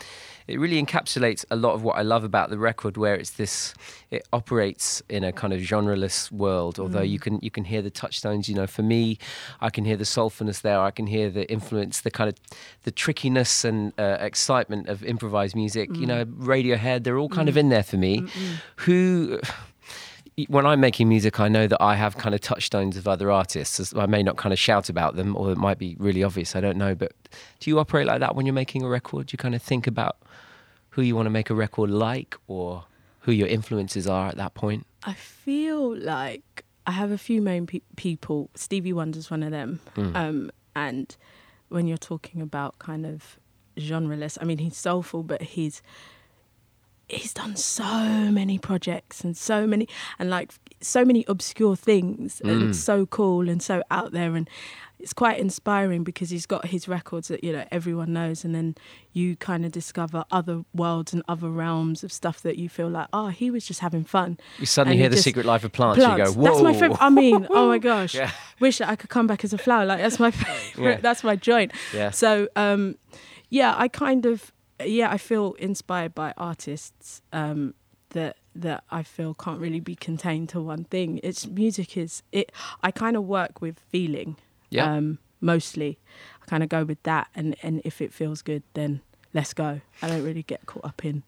it 0.53 0.61
really 0.61 0.83
encapsulates 0.83 1.47
a 1.51 1.57
lot 1.57 1.73
of 1.73 1.83
what 1.83 1.97
I 1.97 2.03
love 2.03 2.25
about 2.25 2.51
the 2.51 2.59
record 2.59 2.99
where 2.99 3.15
it's 3.15 3.31
this 3.31 3.73
it 4.11 4.29
operates 4.35 5.03
in 5.09 5.25
a 5.25 5.33
kind 5.33 5.55
of 5.55 5.61
genreless 5.61 6.31
world 6.31 6.79
although 6.79 7.01
you 7.01 7.19
mm. 7.19 7.23
can 7.23 7.39
you 7.41 7.51
can 7.51 7.65
hear 7.65 7.81
the 7.81 7.91
touchstones 7.91 8.51
you 8.51 8.55
know 8.55 8.67
for 8.67 8.83
me 8.83 9.19
I 9.63 9.71
can 9.71 9.87
hear 9.87 9.97
the 9.97 10.05
soulfulness 10.05 10.61
there 10.61 10.79
I 10.79 10.91
can 10.91 11.07
hear 11.07 11.31
the 11.31 11.51
influence 11.51 12.03
the 12.03 12.11
kind 12.11 12.29
of 12.29 12.37
the 12.83 12.91
trickiness 12.91 13.65
and 13.65 13.95
uh, 13.99 14.19
excitement 14.21 14.89
of 14.89 15.03
improvised 15.03 15.57
music 15.57 15.97
you 15.97 16.07
know 16.07 16.27
mm. 16.27 16.35
Radiohead 16.45 17.05
they're 17.05 17.19
all 17.19 17.31
kind 17.31 17.49
of 17.49 17.55
mm. 17.55 17.61
in 17.61 17.69
there 17.71 17.83
for 17.83 17.97
me 17.97 18.27
who 18.77 19.41
when 20.49 20.65
I'm 20.65 20.81
making 20.81 21.09
music, 21.09 21.41
I 21.41 21.49
know 21.49 21.67
that 21.67 21.83
I 21.83 21.95
have 21.95 22.17
kind 22.17 22.35
of 22.35 22.41
touchstones 22.41 22.97
of 22.97 23.07
other 23.07 23.31
artists. 23.31 23.95
I 23.95 24.07
may 24.07 24.23
not 24.23 24.37
kind 24.37 24.53
of 24.53 24.59
shout 24.59 24.89
about 24.89 25.15
them, 25.15 25.37
or 25.37 25.53
it 25.53 25.59
might 25.59 25.79
be 25.79 25.95
really 25.99 26.25
obvious. 26.25 26.57
I 26.57 26.61
don't 26.61 26.79
know. 26.79 26.95
But 26.95 27.13
do 27.61 27.69
you 27.69 27.79
operate 27.79 28.07
like 28.07 28.21
that 28.21 28.35
when 28.35 28.47
you're 28.47 28.55
making 28.55 28.83
a 28.83 28.89
record? 28.89 29.27
Do 29.27 29.35
you 29.35 29.39
kind 29.39 29.55
of 29.55 29.61
think 29.61 29.87
about 29.87 30.17
who 30.93 31.03
you 31.03 31.15
want 31.15 31.27
to 31.27 31.31
make 31.31 31.51
a 31.51 31.55
record 31.55 31.91
like, 31.91 32.37
or 32.47 32.85
who 33.21 33.33
your 33.33 33.49
influences 33.49 34.07
are 34.07 34.29
at 34.29 34.37
that 34.37 34.55
point? 34.55 34.87
I 35.05 35.13
feel 35.15 35.97
like 35.97 36.65
I 36.87 36.93
have 36.93 37.11
a 37.11 37.19
few 37.19 37.43
main 37.43 37.67
pe- 37.67 37.81
people. 37.97 38.51
Stevie 38.55 38.93
Wonder's 38.93 39.31
one 39.31 39.43
of 39.43 39.51
them. 39.51 39.81
Um, 40.17 40.51
and 40.75 41.15
when 41.69 41.87
you're 41.87 41.99
talking 41.99 42.41
about 42.41 42.79
kind 42.79 43.05
of 43.07 43.39
genreless, 43.77 44.39
I 44.41 44.45
mean, 44.45 44.59
he's 44.59 44.77
soulful, 44.77 45.23
but 45.23 45.43
he's 45.43 45.83
he's 47.09 47.35
done 47.35 47.57
so 47.57 47.85
many 47.85 48.59
projects 48.59 49.23
and 49.23 49.37
so 49.37 49.67
many 49.67 49.87
and 50.19 50.31
like 50.31 50.53
so 50.81 51.05
many 51.05 51.25
obscure 51.29 51.77
things 51.77 52.41
and 52.43 52.75
so 52.75 53.05
cool 53.07 53.49
and 53.49 53.63
so 53.63 53.83
out 53.91 54.13
there 54.13 54.35
and 54.35 54.49
it's 54.99 55.13
quite 55.13 55.39
inspiring 55.41 56.05
because 56.05 56.31
he's 56.31 56.47
got 56.47 56.67
his 56.67 56.87
records 56.89 57.27
that 57.29 57.43
you 57.43 57.53
know 57.53 57.65
everyone 57.73 58.13
knows 58.13 58.45
and 58.45 58.55
then 58.55 58.75
you 59.13 59.35
kind 59.37 59.65
of 59.67 59.73
discover 59.73 60.25
other 60.31 60.65
worlds 60.73 61.13
and 61.13 61.23
other 61.29 61.51
realms 61.51 62.03
of 62.05 62.13
stuff 62.13 62.41
that 62.43 62.57
you 62.57 62.69
feel 62.69 62.89
like 62.89 63.09
oh 63.13 63.27
he 63.29 63.51
was 63.51 63.67
just 63.67 63.81
having 63.81 64.05
fun 64.05 64.39
You 64.59 64.67
suddenly 64.67 64.95
And 64.95 65.01
hear 65.01 65.07
you 65.07 65.11
the 65.11 65.17
just- 65.17 65.25
secret 65.25 65.45
life 65.45 65.65
of 65.65 65.73
plants. 65.73 65.99
You 65.99 66.07
go, 66.07 66.15
plants. 66.17 66.37
whoa. 66.37 66.45
That's 66.45 66.63
my 66.63 66.73
favorite. 66.73 66.99
I 67.03 67.11
mean, 67.11 67.47
oh 67.51 67.67
my 67.69 67.79
gosh. 67.79 68.15
Yeah. 68.15 68.31
Wish 68.61 68.79
that 68.79 68.89
I 68.89 68.97
could 68.97 69.11
come 69.11 69.27
back 69.27 69.45
as 69.45 69.53
a 69.53 69.59
flower. 69.59 69.85
Like 69.85 69.99
that's 69.99 70.19
my 70.21 70.31
favorite. 70.31 70.93
Yeah. 70.95 71.01
That's 71.03 71.23
my 71.25 71.37
joint. 71.37 71.73
Yeah. 71.93 72.11
So 72.11 72.49
um, 72.57 72.97
yeah, 73.51 73.75
I 73.77 73.89
kind 73.89 74.25
of 74.25 74.53
yeah, 74.87 75.11
I 75.11 75.19
feel 75.19 75.55
inspired 75.55 76.15
by 76.15 76.33
artists 76.37 77.23
um, 77.33 77.75
that 78.11 78.37
that 78.55 78.85
I 78.91 79.03
feel 79.03 79.35
can't 79.35 79.61
really 79.61 79.81
be 79.81 79.95
contained 79.95 80.51
to 80.51 80.61
one 80.61 80.85
thing. 80.85 81.21
It's 81.23 81.47
music 81.47 81.97
is 81.97 82.23
it. 82.33 82.53
I 82.83 82.91
kind 82.91 83.17
of 83.17 83.25
work 83.25 83.61
with 83.61 83.79
feeling. 83.89 84.37
Yeah. 84.71 84.93
Um, 84.93 85.19
mostly, 85.41 85.99
I 86.43 86.47
kind 86.47 86.63
of 86.63 86.69
go 86.69 86.85
with 86.85 87.03
that, 87.03 87.29
and 87.35 87.57
and 87.63 87.81
if 87.85 88.01
it 88.01 88.13
feels 88.13 88.43
good, 88.43 88.63
then 88.75 89.01
let's 89.35 89.53
go. 89.55 89.81
I 90.01 90.09
don't 90.09 90.25
really 90.25 90.43
get 90.43 90.67
caught 90.67 90.85
up 90.85 91.05
in. 91.05 91.23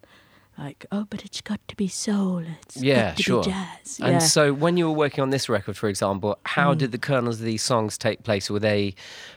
Like 0.56 0.86
oh, 0.92 1.04
but 1.10 1.24
it's 1.24 1.40
got 1.40 1.60
to 1.66 1.74
be 1.74 1.88
soul. 1.88 2.44
It's 2.62 2.76
Yeah, 2.76 3.08
got 3.08 3.16
to 3.16 3.22
sure. 3.24 3.42
Be 3.44 3.50
jazz. 3.50 3.98
And 4.00 4.12
yeah. 4.12 4.18
so, 4.20 4.52
when 4.52 4.76
you 4.76 4.86
were 4.86 4.94
working 4.96 5.20
on 5.22 5.30
this 5.30 5.48
record, 5.48 5.76
for 5.76 5.88
example, 5.88 6.38
how 6.44 6.74
Mm. 6.74 6.78
did 6.78 6.92
the 6.92 6.98
kernels 6.98 7.40
of 7.40 7.44
these 7.44 7.62
songs 7.62 7.98
take 7.98 8.22
place? 8.22 8.48
Were 8.48 8.60
they 8.60 8.94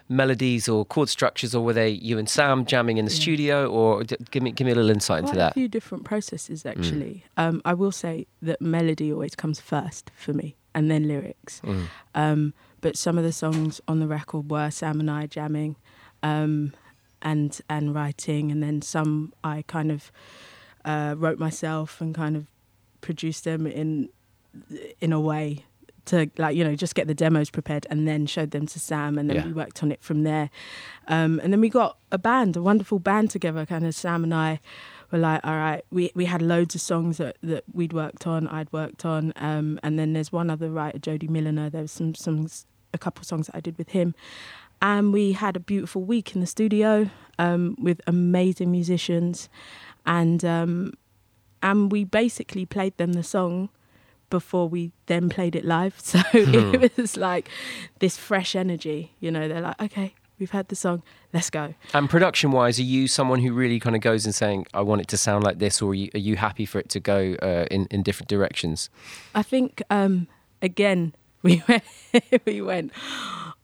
melodies 0.10 0.69
or 0.69 0.86
chord 0.86 1.10
structures, 1.10 1.56
or 1.56 1.63
were 1.65 1.73
they 1.73 1.89
you 1.89 2.17
and 2.19 2.30
Sam 2.30 2.65
jamming 2.65 2.97
in 2.97 3.06
the 3.06 3.12
studio? 3.12 3.67
Or 3.67 4.03
d- 4.03 4.15
give 4.30 4.43
me 4.43 4.51
give 4.51 4.65
me 4.65 4.71
a 4.71 4.75
little 4.75 4.91
insight 4.91 5.23
into 5.23 5.36
that. 5.36 5.51
a 5.51 5.53
few 5.56 5.67
different 5.67 6.03
processes 6.06 6.65
actually. 6.67 7.23
Um, 7.36 7.62
I 7.65 7.73
will 7.73 7.91
say 7.91 8.27
that 8.43 8.62
melody 8.62 9.12
always 9.12 9.36
comes 9.36 9.60
first 9.60 10.12
for 10.15 10.34
me, 10.34 10.56
and 10.75 10.91
then 10.91 11.08
lyrics. 11.08 11.62
Um, 12.13 12.53
but 12.80 12.95
some 12.95 13.17
of 13.17 13.23
the 13.23 13.32
songs 13.34 13.82
on 13.88 13.99
the 13.99 14.08
record 14.08 14.51
were 14.51 14.69
Sam 14.69 14.99
and 14.99 15.10
I 15.10 15.25
jamming, 15.25 15.77
um, 16.21 16.73
and 17.23 17.60
and 17.69 17.95
writing, 17.95 18.51
and 18.51 18.62
then 18.62 18.84
some 18.84 19.34
I 19.43 19.63
kind 19.67 19.91
of 19.91 20.12
uh, 20.88 21.13
wrote 21.17 21.38
myself 21.38 22.02
and 22.02 22.15
kind 22.15 22.36
of 22.36 22.43
produced 23.02 23.43
them 23.43 23.67
in 23.67 24.10
in 25.00 25.13
a 25.13 25.19
way 25.19 25.63
to 26.06 26.32
like 26.38 26.56
you 26.56 26.63
know 26.63 26.76
just 26.76 26.95
get 26.95 27.06
the 27.08 27.13
demos 27.13 27.50
prepared 27.50 27.86
and 27.89 28.08
then 28.08 28.26
showed 28.26 28.52
them 28.52 28.65
to 28.65 28.80
Sam 28.80 29.17
and 29.19 29.30
then 29.30 29.36
Yeah. 29.38 29.45
we 29.45 29.54
worked 29.54 29.84
on 29.84 29.91
it 29.91 30.02
from 30.02 30.23
there. 30.23 30.50
Um, 31.08 31.39
and 31.43 31.52
then 31.54 31.62
we 31.62 31.69
got 31.69 31.97
a 32.12 32.17
band 32.17 32.56
a 32.56 32.62
wonderful 32.62 33.00
band 33.00 33.30
together 33.30 33.65
kind 33.65 33.86
of 33.86 33.93
Sam 33.93 34.23
and 34.23 34.34
I 34.34 34.60
were 35.12 35.19
like 35.19 35.41
all 35.43 35.56
right 35.56 35.84
we 35.91 36.12
we 36.15 36.26
had 36.26 36.41
loads 36.41 36.73
of 36.76 36.82
songs 36.82 37.17
that, 37.17 37.36
that 37.43 37.63
we'd 37.73 37.93
worked 37.93 38.26
on 38.26 38.47
I'd 38.47 38.71
worked 38.71 39.06
on 39.06 39.34
um, 39.36 39.80
and 39.84 40.00
then 40.00 40.13
there's 40.13 40.32
one 40.32 40.50
other 40.50 40.69
writer 40.71 40.97
Jodi 41.00 41.28
Milliner 41.28 41.69
there 41.69 41.82
was 41.84 41.91
some 41.91 42.15
songs 42.15 42.65
a 42.93 42.97
couple 42.97 43.23
songs 43.26 43.47
that 43.47 43.56
I 43.56 43.60
did 43.60 43.78
with 43.78 43.89
him. 43.89 44.15
And 44.82 45.12
we 45.12 45.32
had 45.34 45.56
a 45.56 45.60
beautiful 45.60 46.04
week 46.04 46.36
in 46.36 46.41
the 46.41 46.47
studio 46.47 47.10
um, 47.39 47.76
with 47.82 48.00
amazing 48.08 48.71
musicians 48.71 49.50
and 50.08 50.43
um, 50.43 50.93
and 51.62 51.91
we 51.91 52.04
basically 52.04 52.65
played 52.65 52.98
them 52.98 53.13
the 53.13 53.24
song 53.24 53.70
before 54.30 54.67
we 54.67 54.91
then 55.06 55.30
played 55.30 55.56
it 55.56 55.65
live. 55.65 55.96
So 56.04 56.22
it 56.34 56.98
was 56.98 57.15
like 57.15 57.50
this 58.00 58.17
fresh 58.17 58.56
energy. 58.56 59.13
You 59.20 59.32
know, 59.32 59.48
they're 59.48 59.62
like, 59.62 59.82
okay, 59.82 60.15
we've 60.39 60.52
had 60.52 60.67
the 60.70 60.76
song, 60.76 61.04
let's 61.34 61.50
go. 61.50 61.74
And 61.93 62.10
production 62.10 62.52
wise, 62.52 62.80
are 62.80 62.84
you 62.84 63.08
someone 63.08 63.39
who 63.39 63.54
really 63.54 63.80
kind 63.80 63.96
of 63.96 64.02
goes 64.02 64.26
and 64.26 64.34
saying, 64.34 64.67
I 64.74 64.82
want 64.82 65.02
it 65.02 65.08
to 65.10 65.17
sound 65.17 65.43
like 65.43 65.60
this, 65.60 65.82
or 65.82 65.91
are 65.91 65.96
you, 65.96 66.10
are 66.13 66.20
you 66.20 66.36
happy 66.36 66.65
for 66.65 66.80
it 66.80 66.89
to 66.89 67.00
go 67.00 67.36
uh, 67.41 67.65
in, 67.72 67.88
in 67.91 68.04
different 68.04 68.30
directions? 68.30 68.89
I 69.36 69.43
think 69.43 69.82
um, 69.89 70.28
again 70.62 71.13
we 71.43 71.63
went 71.67 71.84
we 72.46 72.62
went 72.62 72.91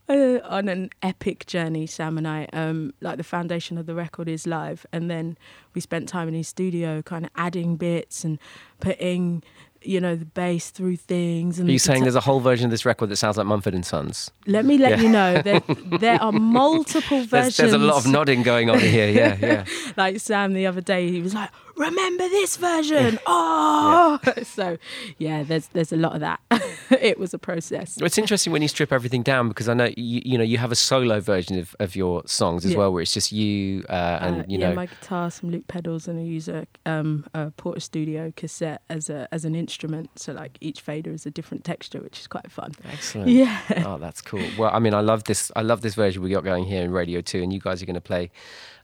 uh, 0.09 0.39
on 0.43 0.67
an 0.69 0.89
epic 1.01 1.45
journey. 1.45 1.85
Sam 1.87 2.17
and 2.17 2.27
I, 2.27 2.47
um, 2.53 2.93
like 3.01 3.17
the 3.17 3.23
foundation 3.23 3.77
of 3.77 3.85
the 3.85 3.95
record 3.95 4.27
is 4.29 4.45
live, 4.47 4.85
and 4.91 5.09
then 5.09 5.37
we 5.73 5.81
spent 5.81 6.09
time 6.09 6.27
in 6.27 6.33
his 6.33 6.47
studio, 6.47 7.01
kind 7.01 7.25
of 7.25 7.31
adding 7.35 7.75
bits 7.77 8.23
and 8.23 8.39
putting. 8.79 9.43
You 9.85 9.99
know 9.99 10.15
the 10.15 10.23
bass 10.23 10.69
through 10.69 10.95
things, 10.95 11.59
and 11.59 11.67
Are 11.67 11.71
you 11.73 11.77
saying 11.77 11.95
guitar- 11.95 12.05
there's 12.05 12.15
a 12.15 12.21
whole 12.21 12.39
version 12.39 12.63
of 12.63 12.71
this 12.71 12.85
record 12.85 13.09
that 13.09 13.17
sounds 13.17 13.35
like 13.35 13.45
Mumford 13.45 13.73
and 13.75 13.85
Sons? 13.85 14.31
Let 14.47 14.63
me 14.63 14.77
let 14.77 14.91
Yeah. 14.91 15.01
you 15.01 15.09
know 15.09 15.41
that 15.41 15.63
there 15.99 16.21
are 16.23 16.31
multiple 16.31 17.25
versions. 17.25 17.29
There's, 17.29 17.57
there's 17.57 17.73
a 17.73 17.77
lot 17.77 17.97
of 17.97 18.09
nodding 18.09 18.43
going 18.43 18.69
on 18.69 18.79
here. 18.79 19.09
Yeah, 19.09 19.35
yeah. 19.41 19.65
like 19.97 20.21
Sam 20.21 20.53
the 20.53 20.67
other 20.67 20.79
day, 20.79 21.11
he 21.11 21.21
was 21.21 21.33
like, 21.33 21.49
"Remember 21.75 22.27
this 22.29 22.57
version?" 22.57 23.19
Oh, 23.27 24.19
so 24.43 24.77
yeah, 25.17 25.43
there's 25.43 25.67
there's 25.67 25.91
a 25.91 25.97
lot 25.97 26.13
of 26.13 26.19
that. 26.21 26.39
it 26.91 27.17
was 27.19 27.33
a 27.33 27.39
process. 27.39 27.97
Well, 27.99 28.05
it's 28.05 28.17
interesting 28.17 28.53
when 28.53 28.61
you 28.61 28.67
strip 28.67 28.91
everything 28.91 29.23
down 29.23 29.47
because 29.49 29.67
I 29.69 29.73
know 29.73 29.89
you, 29.97 30.21
you 30.25 30.37
know 30.37 30.43
you 30.43 30.57
have 30.57 30.71
a 30.71 30.75
solo 30.75 31.19
version 31.19 31.57
of, 31.59 31.75
of 31.79 31.95
your 31.95 32.23
songs 32.25 32.65
as 32.65 32.71
Yeah. 32.71 32.77
well, 32.79 32.93
where 32.93 33.01
it's 33.01 33.11
just 33.13 33.31
you 33.31 33.83
uh, 33.89 34.19
and 34.21 34.41
Uh, 34.41 34.45
you 34.47 34.59
yeah, 34.59 34.73
my 34.73 34.85
guitar, 34.87 35.31
some 35.31 35.49
loop 35.51 35.67
pedals, 35.67 36.07
and 36.07 36.19
I 36.19 36.23
use 36.23 36.47
a, 36.47 36.65
um, 36.85 37.25
a 37.33 37.51
Portastudio 37.51 38.35
cassette 38.35 38.81
as 38.89 39.09
a 39.09 39.27
as 39.31 39.45
an 39.45 39.55
instrument. 39.55 40.09
So 40.19 40.33
like 40.33 40.57
each 40.61 40.81
fader 40.81 41.11
is 41.11 41.25
a 41.25 41.31
different 41.31 41.63
texture, 41.63 41.99
which 42.01 42.19
is 42.19 42.27
quite 42.27 42.51
fun. 42.51 42.71
Excellent. 42.91 43.29
Yeah. 43.29 43.59
Oh, 43.85 43.97
that's 43.97 44.21
cool. 44.21 44.45
Well, 44.57 44.71
I 44.73 44.79
mean, 44.79 44.93
I 44.93 45.01
love 45.01 45.23
this. 45.25 45.51
I 45.55 45.61
love 45.61 45.81
this 45.81 45.95
version 45.95 46.21
we 46.23 46.29
got 46.29 46.43
going 46.43 46.65
here 46.65 46.83
in 46.83 46.91
Radio 46.91 47.21
Two, 47.21 47.41
and 47.41 47.51
you 47.53 47.59
guys 47.59 47.81
are 47.81 47.85
going 47.85 47.95
to 47.95 48.01
play 48.01 48.31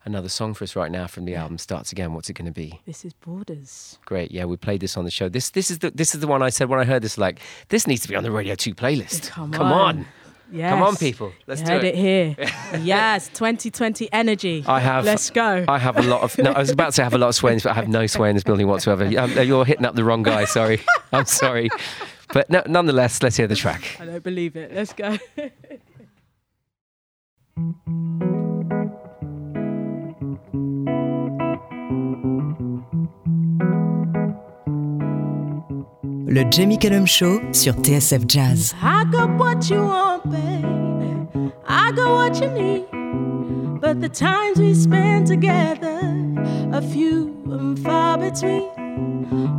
another 0.06 0.30
song 0.30 0.54
for 0.54 0.64
us 0.64 0.76
right 0.76 0.92
now 0.92 1.08
from 1.08 1.26
the 1.26 1.36
album 1.36 1.58
Starts 1.58 1.92
Again. 1.92 2.14
What's 2.14 2.30
it 2.30 2.34
going 2.34 2.46
to 2.46 2.52
be? 2.52 2.80
This 2.86 3.06
is 3.06 3.14
Borders. 3.14 3.98
Great. 4.06 4.32
Yeah, 4.32 4.46
we 4.46 4.58
played 4.58 4.82
this 4.82 4.98
on 4.98 5.06
the 5.06 5.12
show. 5.12 5.30
This 5.30 5.50
this 5.52 5.72
is 5.72 5.80
the 5.80 5.92
this 5.92 6.14
is 6.14 6.22
the 6.22 6.28
one 6.28 6.42
I 6.42 6.50
said 6.50 6.70
when 6.70 6.80
I 6.80 6.86
heard 6.86 7.02
this. 7.02 7.18
Like, 7.18 7.40
this 7.70 7.88
needs 7.88 8.02
to 8.04 8.08
be 8.08 8.16
on 8.16 8.24
the 8.24 8.32
Radio 8.32 8.56
Two 8.56 8.74
playlist. 8.74 9.30
Come 9.30 9.52
Come 9.52 9.72
on. 9.72 9.98
on. 9.98 10.06
Yes. 10.52 10.72
Come 10.72 10.82
on, 10.82 10.96
people. 10.96 11.32
Let's 11.46 11.62
you 11.62 11.68
do 11.68 11.74
heard 11.74 11.84
it. 11.84 11.94
it, 11.94 11.96
here. 11.96 12.36
yes, 12.82 13.28
2020 13.30 14.12
energy. 14.12 14.64
I 14.68 14.80
have. 14.80 15.06
Let's 15.06 15.30
go. 15.30 15.64
I 15.68 15.78
have 15.78 15.98
a 15.98 16.02
lot 16.02 16.24
of. 16.24 16.36
No, 16.40 16.52
I 16.52 16.60
was 16.60 16.72
about 16.72 16.94
to 16.94 17.04
have 17.04 17.14
a 17.14 17.20
lot 17.20 17.30
of 17.30 17.36
sway, 17.36 17.52
in 17.52 17.58
this, 17.58 17.64
but 17.64 17.72
I 17.72 17.76
have 17.76 17.88
no 17.88 18.08
sway 18.08 18.30
in 18.30 18.36
this 18.36 18.44
building 18.44 18.68
whatsoever. 18.68 19.06
Um, 19.06 19.32
You're 19.32 19.66
hitting 19.66 19.86
up 19.86 19.96
the 19.96 20.04
wrong 20.04 20.24
guy. 20.24 20.46
Sorry. 20.46 20.82
I'm 21.14 21.26
sorry. 21.26 21.70
But 22.34 22.50
no, 22.50 22.64
nonetheless, 22.68 23.22
let's 23.22 23.38
hear 23.38 23.48
the 23.48 23.56
track. 23.56 23.98
I 24.00 24.06
don't 24.06 24.24
believe 24.24 24.56
it. 24.56 24.74
Let's 24.74 24.94
go. 24.94 25.18
Le 36.32 36.44
Jamie 36.52 36.78
Cullum 36.78 37.08
Show 37.08 37.42
sur 37.52 37.74
TSF 37.74 38.22
Jazz. 38.28 38.76
I 38.84 39.04
got 39.12 39.36
what 39.40 39.68
you 39.68 39.84
want, 39.84 40.30
baby. 40.30 41.52
I 41.68 41.92
got 41.92 42.12
what 42.12 42.40
you 42.40 42.52
need. 42.52 42.86
But 43.82 44.00
the 44.00 44.10
times 44.10 44.60
we 44.60 44.76
spend 44.76 45.26
together 45.26 46.00
are 46.72 46.84
few 46.84 47.34
and 47.50 47.80
far 47.80 48.20
between. 48.20 48.70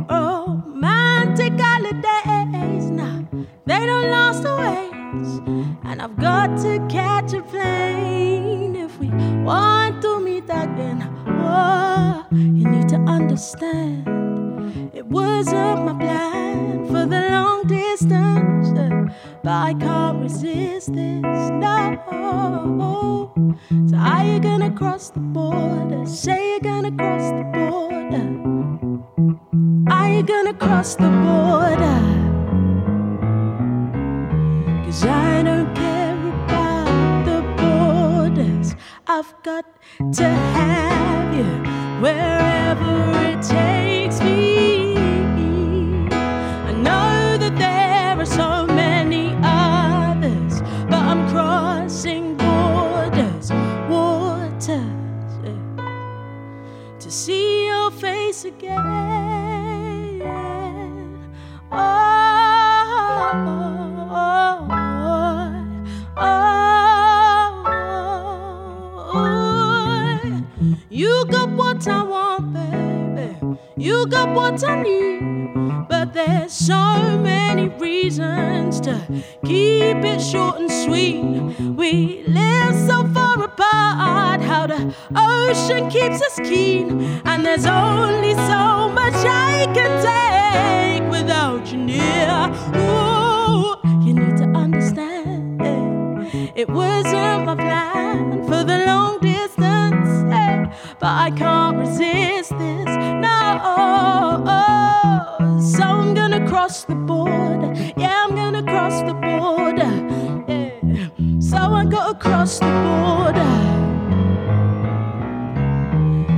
Romantic 0.09 1.59
holidays, 1.59 2.89
nah, 2.89 3.21
they 3.65 3.85
don't 3.85 4.09
last 4.09 4.45
always. 4.45 5.41
And 5.83 6.01
I've 6.01 6.15
got 6.15 6.57
to 6.61 6.79
catch 6.89 7.33
a 7.33 7.41
plane 7.41 8.77
if 8.77 8.97
we 8.97 9.09
want 9.43 10.01
to 10.03 10.21
meet 10.21 10.45
again. 10.45 11.03
Oh, 11.27 12.25
you 12.31 12.65
need 12.69 12.87
to 12.87 12.95
understand. 12.95 14.30
It 14.93 15.05
wasn't 15.05 15.85
my 15.85 15.93
plan 15.93 16.85
for 16.87 17.05
the 17.05 17.29
long 17.29 17.63
distance, 17.67 18.69
uh, 18.77 19.07
but 19.43 19.51
I 19.51 19.73
can't 19.73 20.21
resist 20.21 20.93
this. 20.93 21.49
No. 21.51 21.71
So 23.89 23.95
are 23.97 24.25
you 24.25 24.39
gonna 24.39 24.71
cross 24.71 25.09
the 25.09 25.19
border? 25.19 26.05
Say 26.05 26.51
you're 26.51 26.59
gonna 26.59 26.91
cross 26.91 27.29
the 27.31 27.43
border. 27.53 28.27
Are 29.91 30.09
you 30.09 30.23
gonna 30.23 30.53
cross 30.53 30.95
the 30.95 31.09
border? 31.25 31.99
Cause 34.85 35.05
I 35.05 35.43
don't 35.43 35.73
care 35.75 36.17
about 36.43 37.25
the 37.25 37.41
borders. 37.61 38.75
I've 39.07 39.33
got 39.43 39.65
to 40.13 40.23
have 40.23 41.35
you 41.35 41.51
wherever 42.01 43.11
it 43.29 43.41
takes 43.41 44.21
me. 44.21 44.60
Face 58.41 58.53
again. 58.53 60.21
Oh, 61.71 61.77
you 70.89 71.25
got 71.29 71.49
what 71.49 71.87
I 71.87 72.03
want, 72.03 72.53
baby. 72.53 73.57
You 73.77 74.05
got 74.07 74.35
what 74.35 74.63
I 74.63 74.81
need. 74.83 75.40
But 75.87 76.13
there's 76.13 76.53
so 76.53 77.17
many 77.19 77.67
reasons 77.69 78.79
to 78.81 78.99
keep 79.45 79.97
it 79.97 80.21
short 80.21 80.59
and 80.59 80.71
sweet. 80.71 81.23
We 81.75 82.23
live 82.27 82.75
so 82.87 83.07
far 83.13 83.43
apart, 83.43 84.41
how 84.41 84.67
the 84.67 84.93
ocean 85.15 85.89
keeps 85.89 86.21
us 86.21 86.37
keen. 86.37 87.01
And 87.25 87.45
there's 87.45 87.65
only 87.65 88.33
so 88.33 88.89
much 88.89 89.13
I 89.15 89.67
can 89.73 89.91
take 90.01 91.09
without 91.11 91.71
you 91.71 91.77
near. 91.77 92.49
Ooh, 92.75 93.75
you 94.05 94.13
need 94.13 94.37
to 94.37 94.45
understand. 94.55 95.61
It 96.55 96.69
wasn't 96.69 97.45
my 97.45 97.55
plan 97.55 98.43
for 98.43 98.63
the 98.63 98.85
long 98.85 99.19
distance, 99.19 100.09
but 100.99 101.13
I 101.25 101.31
can't 101.35 101.77
resist 101.77 102.57
this. 102.57 102.85
No, 103.25 103.37
so 105.61 105.83
I'm 105.83 106.13
gonna 106.13 106.47
cross 106.47 106.85
the 106.85 106.95
border. 106.95 107.73
Yeah, 107.95 108.25
I'm 108.25 108.35
gonna 108.35 108.63
cross 108.63 109.01
the 109.01 109.13
border. 109.13 109.93
Yeah, 110.47 111.39
so 111.39 111.57
I 111.57 111.85
gotta 111.85 112.17
cross 112.17 112.59
the 112.59 112.65
border. 112.65 113.51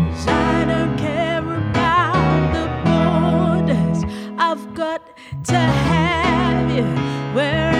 'Cause 0.09 0.27
I 0.27 0.65
don't 0.65 0.97
care 0.97 1.39
about 1.39 2.53
the 2.55 2.65
borders. 2.85 3.99
I've 4.37 4.73
got 4.75 5.01
to 5.45 5.57
have 5.57 6.69
you 6.77 6.85
wherever 7.33 7.72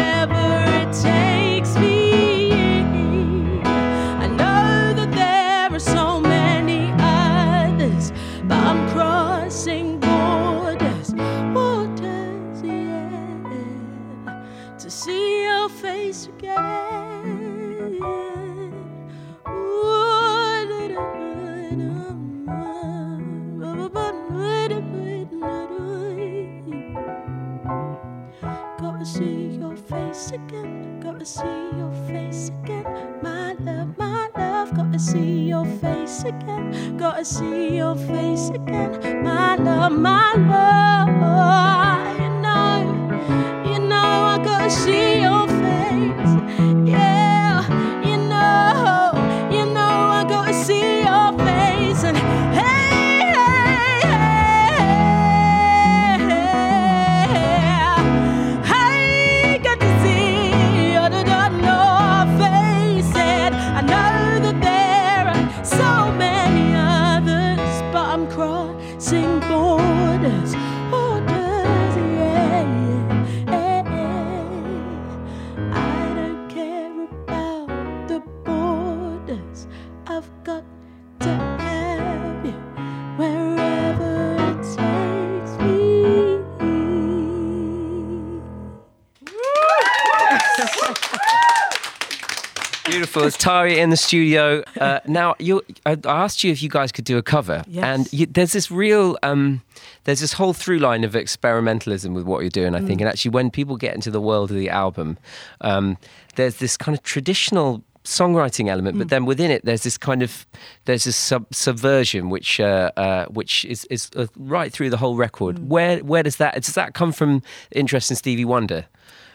beautiful. 93.69 93.83
In 93.83 93.89
the 93.89 93.97
studio. 93.97 94.63
Uh, 94.79 94.99
now, 95.07 95.35
I, 95.39 95.59
I 95.85 95.95
asked 96.05 96.43
you 96.43 96.51
if 96.51 96.61
you 96.63 96.69
guys 96.69 96.91
could 96.91 97.05
do 97.05 97.17
a 97.17 97.21
cover, 97.23 97.63
Yes. 97.67 97.83
and 97.83 98.13
you, 98.13 98.25
there's 98.25 98.51
this 98.53 98.69
real, 98.71 99.17
um, 99.23 99.61
there's 100.03 100.19
this 100.19 100.33
whole 100.33 100.53
through 100.53 100.79
line 100.79 101.03
of 101.03 101.13
experimentalism 101.13 102.13
with 102.13 102.25
what 102.25 102.41
you're 102.41 102.49
doing. 102.49 102.75
I 102.75 102.81
think, 102.81 103.01
and 103.01 103.09
actually, 103.09 103.31
when 103.31 103.49
people 103.51 103.77
get 103.77 103.95
into 103.95 104.11
the 104.11 104.21
world 104.21 104.51
of 104.51 104.57
the 104.57 104.69
album, 104.69 105.17
um, 105.61 105.97
there's 106.35 106.57
this 106.57 106.77
kind 106.77 106.97
of 106.97 107.03
traditional 107.03 107.83
songwriting 108.03 108.67
element, 108.69 108.97
but 108.97 109.07
then 109.07 109.23
within 109.25 109.49
it, 109.49 109.63
there's 109.63 109.83
this 109.83 109.97
kind 109.97 110.21
of 110.21 110.45
there's 110.85 111.05
this 111.05 111.15
sub- 111.15 111.47
subversion 111.53 112.29
which 112.29 112.59
uh, 112.59 112.91
uh, 112.97 113.25
which 113.27 113.63
is 113.65 113.85
is 113.85 114.09
uh, 114.17 114.27
right 114.35 114.73
through 114.73 114.89
the 114.89 114.97
whole 114.97 115.15
record. 115.15 115.69
Where 115.69 115.99
where 115.99 116.21
does 116.23 116.35
that 116.37 116.55
does 116.55 116.75
that 116.75 116.93
come 116.93 117.11
from? 117.13 117.41
Interest 117.71 118.09
in 118.11 118.17
Stevie 118.17 118.45
Wonder? 118.45 118.85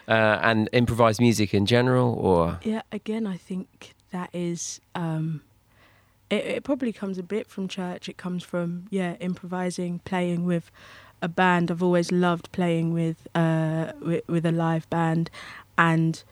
Uh, 0.07 0.39
and 0.41 0.69
improvised 0.71 1.21
music 1.21 1.53
in 1.53 1.67
general, 1.67 2.13
or 2.15 2.59
Yeah, 2.63 2.81
again, 2.91 3.27
I 3.27 3.37
think 3.37 3.93
that 4.11 4.29
is. 4.33 4.81
Um, 4.95 5.41
it, 6.29 6.45
it 6.45 6.63
probably 6.63 6.93
comes 6.93 7.17
a 7.17 7.23
bit 7.23 7.47
from 7.47 7.67
church. 7.67 8.09
It 8.09 8.17
comes 8.17 8.43
from 8.43 8.85
yeah, 8.89 9.15
improvising, 9.19 9.99
playing 10.05 10.45
with 10.45 10.71
a 11.21 11.27
band. 11.27 11.71
I've 11.71 11.83
always 11.83 12.11
loved 12.11 12.51
playing 12.51 12.93
with 12.93 13.27
uh, 13.35 13.93
with, 14.01 14.27
with 14.27 14.45
a 14.45 14.51
live 14.51 14.89
band, 14.89 15.29
and 15.77 16.23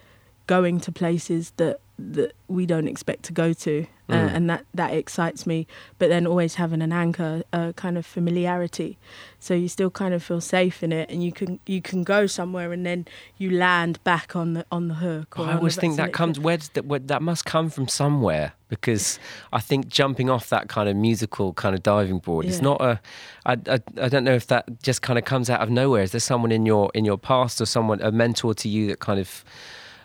going 0.46 0.80
to 0.82 0.92
places 0.92 1.52
that 1.58 1.80
that 2.00 2.34
we 2.48 2.66
don't 2.66 2.88
expect 2.88 3.24
to 3.24 3.34
go 3.34 3.54
to, 3.54 3.88
uh, 4.10 4.14
Mm. 4.14 4.36
and 4.36 4.50
that 4.50 4.66
that 4.74 4.94
excites 4.94 5.48
me. 5.48 5.66
But 5.98 6.10
then 6.10 6.28
always 6.28 6.56
having 6.56 6.82
an 6.82 6.94
anchor, 6.94 7.42
a 7.52 7.74
kind 7.74 7.98
of 7.98 8.06
familiarity, 8.06 8.98
so 9.40 9.54
you 9.56 9.68
still 9.68 9.90
kind 9.90 10.14
of 10.14 10.22
feel 10.22 10.40
safe 10.40 10.84
in 10.84 10.92
it, 10.92 11.10
and 11.10 11.24
you 11.24 11.32
can 11.32 11.60
you 11.66 11.82
can 11.82 12.04
go 12.04 12.28
somewhere 12.28 12.72
and 12.72 12.86
then 12.86 13.06
you 13.38 13.50
land 13.50 14.02
back 14.04 14.36
on 14.36 14.54
the 14.54 14.66
on 14.72 14.88
the 14.90 14.94
hook. 14.96 15.40
Or 15.40 15.48
I 15.48 15.56
always 15.56 15.76
think 15.76 15.98
that 15.98 16.14
comes 16.14 16.40
where 16.40 16.58
that 16.58 16.86
where, 16.86 17.00
that 17.00 17.22
must 17.22 17.46
come 17.46 17.70
from 17.70 17.88
somewhere 17.88 18.54
because 18.70 19.18
I 19.52 19.60
think 19.60 19.88
jumping 19.88 20.30
off 20.30 20.50
that 20.50 20.68
kind 20.70 20.88
of 20.88 20.96
musical 20.96 21.54
kind 21.54 21.74
of 21.74 21.82
diving 21.82 22.20
board 22.20 22.46
is 22.46 22.62
not 22.62 22.80
a 22.80 23.00
I, 23.46 23.54
I 23.68 23.80
I 24.02 24.08
don't 24.10 24.24
know 24.24 24.36
if 24.36 24.48
that 24.48 24.84
just 24.84 25.02
kind 25.02 25.18
of 25.18 25.26
comes 25.26 25.50
out 25.50 25.62
of 25.62 25.70
nowhere. 25.70 26.04
Is 26.04 26.12
there 26.12 26.22
someone 26.22 26.52
in 26.52 26.66
your 26.66 26.92
in 26.94 27.06
your 27.06 27.18
past 27.18 27.60
or 27.60 27.66
someone 27.66 28.00
a 28.02 28.12
mentor 28.12 28.54
to 28.54 28.70
you 28.70 28.88
that 28.88 29.00
kind 29.00 29.20
of 29.20 29.44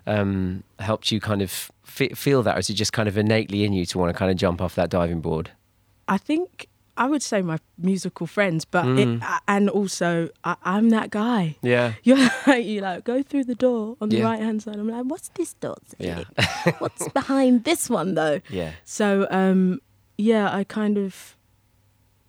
um, 0.05 0.63
helped 0.79 1.11
you 1.13 1.21
kind 1.21 1.41
of 1.41 1.71
fe- 1.97 2.15
feel 2.15 2.41
that, 2.43 2.55
or 2.55 2.59
is 2.59 2.69
it 2.69 2.75
just 2.83 2.93
kind 2.93 3.07
of 3.07 3.15
innately 3.17 3.63
in 3.65 3.71
you 3.73 3.85
to 3.91 3.97
want 3.99 4.09
to 4.13 4.17
kind 4.17 4.31
of 4.31 4.37
jump 4.37 4.61
off 4.61 4.73
that 4.75 4.89
diving 4.89 5.21
board? 5.21 5.51
I 6.07 6.17
think 6.17 6.67
I 6.95 7.05
would 7.11 7.23
say 7.23 7.41
my 7.41 7.57
musical 7.77 8.27
friends, 8.27 8.65
but 8.65 8.85
Mm. 8.85 8.99
it, 8.99 9.23
and 9.47 9.69
also 9.69 10.29
I, 10.43 10.55
I'm 10.63 10.89
that 10.91 11.09
guy. 11.09 11.55
Yeah. 11.61 11.93
You're 12.03 12.19
like, 12.45 12.65
you 12.65 12.81
like 12.81 13.03
go 13.03 13.23
through 13.23 13.45
the 13.45 13.55
door 13.55 13.97
on 14.01 14.09
the 14.09 14.17
Yeah. 14.17 14.25
right 14.29 14.39
hand 14.39 14.61
side. 14.63 14.75
I'm 14.77 14.87
like, 14.89 15.05
what's 15.05 15.29
this 15.29 15.53
door 15.55 15.77
Yeah. 15.97 16.23
what's 16.79 17.07
behind 17.19 17.63
this 17.63 17.89
one 17.89 18.13
though? 18.15 18.41
Yeah. 18.49 18.71
So 18.83 19.25
um, 19.31 19.79
yeah, 20.17 20.53
I 20.53 20.63
kind 20.65 20.97
of 20.97 21.35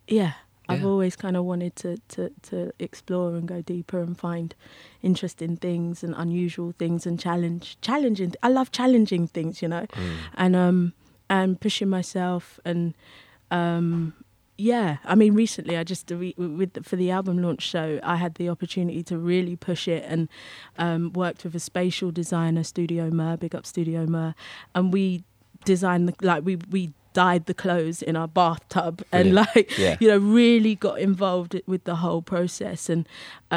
yeah. 0.07 0.33
I've 0.67 0.81
Yeah. 0.81 0.87
always 0.87 1.15
kind 1.15 1.35
of 1.37 1.45
wanted 1.45 1.75
to, 1.77 1.97
to, 2.09 2.31
to 2.49 2.71
explore 2.79 3.35
and 3.35 3.47
go 3.47 3.61
deeper 3.61 3.99
and 4.01 4.17
find 4.17 4.55
interesting 5.01 5.57
things 5.57 6.03
and 6.03 6.13
unusual 6.17 6.73
things 6.77 7.05
and 7.05 7.19
challenge 7.19 7.77
challenging. 7.81 8.33
I 8.41 8.49
love 8.49 8.71
challenging 8.71 9.27
things, 9.27 9.61
you 9.61 9.67
know, 9.67 9.85
Mm. 9.93 10.15
and 10.35 10.55
um 10.55 10.93
and 11.29 11.59
pushing 11.59 11.89
myself 11.89 12.59
and 12.65 12.93
um 13.51 14.13
yeah 14.57 14.97
i 15.03 15.15
mean 15.15 15.33
recently 15.33 15.75
i 15.77 15.83
just 15.83 16.09
re- 16.11 16.33
with 16.37 16.73
the, 16.73 16.83
for 16.83 16.95
the 16.95 17.11
album 17.11 17.41
launch 17.41 17.61
show 17.61 17.99
i 18.03 18.15
had 18.15 18.35
the 18.35 18.47
opportunity 18.47 19.03
to 19.03 19.17
really 19.17 19.55
push 19.55 19.87
it 19.87 20.03
and 20.07 20.29
um 20.77 21.11
worked 21.13 21.43
with 21.43 21.53
a 21.55 21.59
spatial 21.59 22.09
designer 22.11 22.63
studio 22.63 23.09
mer 23.09 23.35
big 23.37 23.53
up 23.53 23.65
studio 23.65 24.05
mer 24.05 24.33
and 24.73 24.93
we 24.93 25.23
designed 25.65 26.07
the 26.07 26.15
like 26.25 26.45
we 26.45 26.55
we 26.69 26.93
dyed 27.23 27.43
the 27.51 27.53
clothes 27.63 27.99
in 28.09 28.15
our 28.21 28.27
bathtub 28.27 28.95
and 29.11 29.33
like 29.43 29.67
Yeah. 29.83 29.95
you 30.01 30.07
know 30.11 30.17
really 30.41 30.75
got 30.87 30.97
involved 31.09 31.53
with 31.65 31.83
the 31.89 31.95
whole 32.03 32.21
process 32.33 32.89
and 32.93 33.07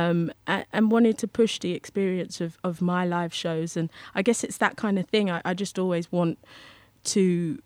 um 0.00 0.18
and, 0.46 0.64
and 0.72 0.90
wanted 0.96 1.16
to 1.22 1.26
push 1.40 1.58
the 1.58 1.72
experience 1.80 2.40
of 2.46 2.50
of 2.68 2.74
my 2.80 3.02
live 3.16 3.34
shows. 3.42 3.76
And 3.76 3.86
i 4.18 4.20
guess 4.26 4.44
it's 4.46 4.58
that 4.64 4.74
kind 4.84 4.96
of 5.00 5.06
thing. 5.14 5.26
I, 5.36 5.38
I 5.50 5.52
just 5.64 5.78
always 5.78 6.06
want 6.18 6.36
to 7.14 7.58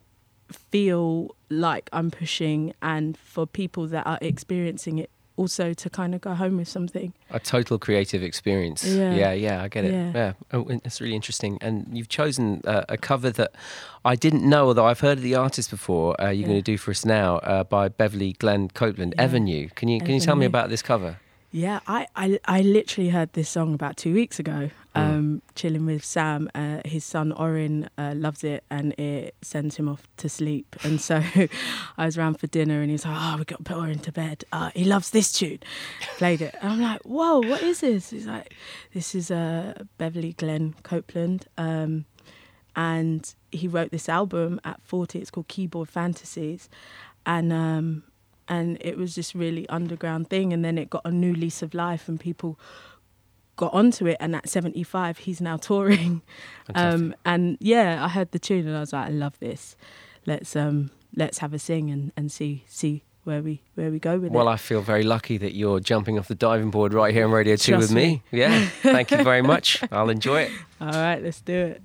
feel 0.71 1.35
like 1.49 1.87
I'm 1.93 2.11
pushing 2.11 2.75
and 2.83 3.17
for 3.17 3.47
people 3.47 3.87
that 3.95 4.07
are 4.07 4.19
experiencing 4.21 4.99
it 5.05 5.11
also 5.37 5.73
to 5.73 5.91
kind 5.91 6.15
of 6.15 6.21
go 6.21 6.35
home 6.35 6.57
with 6.59 6.69
something. 6.69 7.13
A 7.31 7.41
total 7.41 7.79
creative 7.79 8.23
experience. 8.23 8.85
Yeah. 8.85 9.15
yeah, 9.15 9.33
yeah, 9.33 9.63
I 9.63 9.69
get 9.69 9.85
it. 9.85 9.93
Yeah. 9.93 10.13
Yeah, 10.15 10.33
Oh, 10.53 10.67
it's 10.69 11.01
really 11.01 11.15
interesting. 11.17 11.59
And 11.61 11.87
you've 11.93 12.09
chosen 12.09 12.61
uh, 12.67 12.85
a 12.89 12.97
cover 12.97 13.31
that 13.31 13.53
I 14.05 14.15
didn't 14.17 14.49
know, 14.49 14.67
although 14.69 14.87
I've 14.87 15.01
heard 15.01 15.19
of 15.19 15.25
the 15.25 15.35
artist 15.35 15.71
before. 15.71 16.21
Uh, 16.21 16.27
you're 16.31 16.43
Yeah. 16.43 16.47
going 16.49 16.59
to 16.59 16.63
do 16.63 16.77
for 16.79 16.91
us 16.91 17.05
now 17.05 17.37
uh, 17.39 17.65
by 17.65 17.89
Beverly 17.89 18.33
Glenn 18.35 18.69
Copeland. 18.69 19.15
Avenue. 19.19 19.69
Can 19.75 19.89
you 19.89 20.01
can 20.01 20.15
you 20.15 20.21
tell 20.21 20.37
me 20.37 20.47
about 20.47 20.69
this 20.69 20.83
cover? 20.83 21.19
Yeah, 21.55 21.81
I, 21.87 22.07
I, 22.17 22.41
I 22.47 22.63
literally 22.63 23.11
heard 23.11 23.35
this 23.35 23.51
song 23.51 23.75
about 23.75 23.99
two 23.99 24.15
weeks 24.15 24.39
ago, 24.39 24.71
um, 24.95 25.43
chilling 25.55 25.85
with 25.85 26.03
Sam. 26.03 26.51
Uh, 26.55 26.81
his 26.87 27.05
son 27.05 27.31
Orin 27.31 27.91
uh, 27.99 28.15
loves 28.17 28.43
it 28.43 28.65
and 28.71 28.93
it 28.99 29.35
sends 29.43 29.77
him 29.77 29.87
off 29.87 30.09
to 30.17 30.31
sleep. 30.31 30.75
And 30.83 30.99
so 30.99 31.23
I 31.99 32.07
was 32.07 32.17
around 32.17 32.41
for 32.41 32.47
dinner 32.47 32.81
and 32.81 32.91
he's 32.91 33.05
like, 33.05 33.19
oh, 33.19 33.37
we 33.37 33.45
got 33.45 33.59
to 33.59 33.65
put 33.65 33.77
Orin 33.77 33.99
to 33.99 34.13
bed. 34.13 34.45
Uh, 34.51 34.71
he 34.75 34.85
loves 34.87 35.11
this 35.11 35.31
tune. 35.31 35.59
Played 36.17 36.41
it. 36.41 36.55
And 36.63 36.73
I'm 36.73 36.81
like, 36.81 37.03
whoa, 37.03 37.41
what 37.41 37.63
is 37.63 37.81
this? 37.81 38.09
He's 38.09 38.27
like, 38.27 38.55
this 38.95 39.15
is 39.15 39.31
uh, 39.31 39.75
Beverly 39.99 40.33
Glenn 40.33 40.75
Copeland. 40.83 41.49
Um, 41.59 42.07
and 42.75 43.35
he 43.51 43.69
wrote 43.69 43.91
this 43.91 44.09
album 44.09 44.59
at 44.65 44.81
40. 44.81 45.19
It's 45.19 45.31
called 45.31 45.49
Keyboard 45.49 45.91
Fantasies. 45.91 46.71
And 47.27 47.53
um, 47.53 48.05
and 48.49 48.79
it 48.81 48.97
was 48.97 49.15
this 49.15 49.35
really 49.35 49.69
underground 49.69 50.29
thing 50.31 50.53
and 50.53 50.65
then 50.65 50.79
it 50.79 50.91
got 50.91 51.03
a 51.05 51.11
new 51.11 51.35
lease 51.35 51.63
of 51.63 51.75
life 51.75 52.09
and 52.09 52.19
people 52.21 52.59
got 53.57 53.73
onto 53.75 54.07
it 54.07 54.17
and 54.19 54.35
at 54.35 54.49
75 54.49 55.19
he's 55.19 55.41
now 55.41 55.57
touring 55.57 56.23
um 56.75 57.15
and 57.25 57.57
yeah 57.61 58.03
i 58.05 58.09
heard 58.09 58.31
the 58.33 58.39
tune 58.39 58.67
and 58.67 58.77
i 58.77 58.81
was 58.81 58.93
like 58.93 59.07
i 59.09 59.11
love 59.11 59.39
this 59.41 59.77
let's 60.27 60.57
um 60.57 60.91
let's 61.15 61.39
have 61.39 61.53
a 61.53 61.59
sing 61.59 61.91
and 61.91 62.13
and 62.17 62.33
see 62.33 62.65
see 62.67 63.05
where 63.25 63.43
we 63.43 63.63
where 63.75 63.91
we 63.91 64.01
go 64.01 64.15
with 64.19 64.33
Well, 64.33 64.43
it 64.43 64.47
Well, 64.47 64.49
I 64.49 64.57
feel 64.57 64.81
very 64.81 65.05
lucky 65.05 65.37
that 65.39 65.55
you're 65.55 65.79
jumping 65.79 66.19
off 66.19 66.27
the 66.27 66.35
diving 66.35 66.71
board 66.71 66.93
right 66.93 67.15
here 67.15 67.25
on 67.25 67.31
Radio 67.31 67.55
2 67.55 67.73
Trust 67.73 67.83
with 67.89 67.95
me. 67.95 68.21
Yeah, 68.33 68.67
thank 68.83 69.13
you 69.13 69.23
very 69.23 69.43
much. 69.53 69.81
I'll 69.93 70.11
enjoy 70.11 70.43
it. 70.43 70.51
all 70.81 70.89
right 70.89 71.23
let's 71.23 71.41
do 71.41 71.55
it 71.55 71.83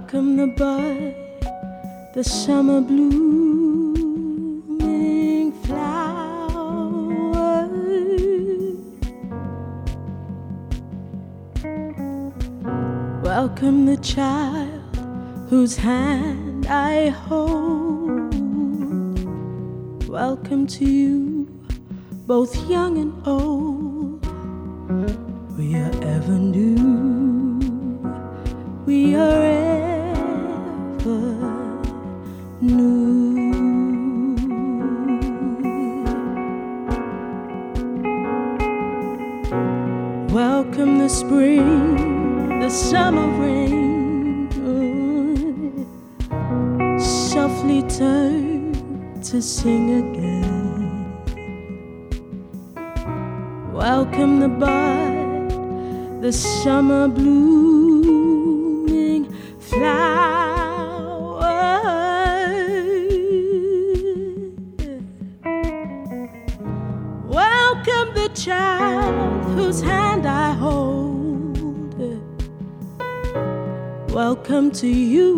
welcome 0.00 0.36
the 0.36 0.46
bud 0.46 1.14
the 2.14 2.24
summer 2.24 2.80
blooming 2.80 3.92
flower 5.64 7.68
Welcome 13.22 13.84
the 13.84 13.98
child 13.98 14.96
whose 15.50 15.76
hand 15.76 16.66
I 16.66 17.10
hold. 17.10 18.34
Welcome 20.08 20.66
to 20.78 20.84
you, 20.84 21.46
both 22.26 22.56
young 22.68 22.98
and 22.98 23.12
old. 23.26 24.24
We 25.58 25.76
are 25.76 25.92
ever 26.02 26.38
new. 26.38 26.80
We 28.86 29.14
are 29.14 29.59
Welcome 40.32 40.98
the 40.98 41.08
spring, 41.08 42.60
the 42.60 42.70
summer 42.70 43.26
rain. 43.40 44.48
Softly 46.98 47.82
turn 47.82 48.72
to 49.22 49.42
sing 49.42 49.90
again. 50.02 51.12
Welcome 53.72 54.38
the 54.40 54.48
bud, 54.48 56.22
the 56.22 56.32
summer 56.32 57.08
blooming 57.08 57.99
to 74.80 74.88
you, 74.88 75.29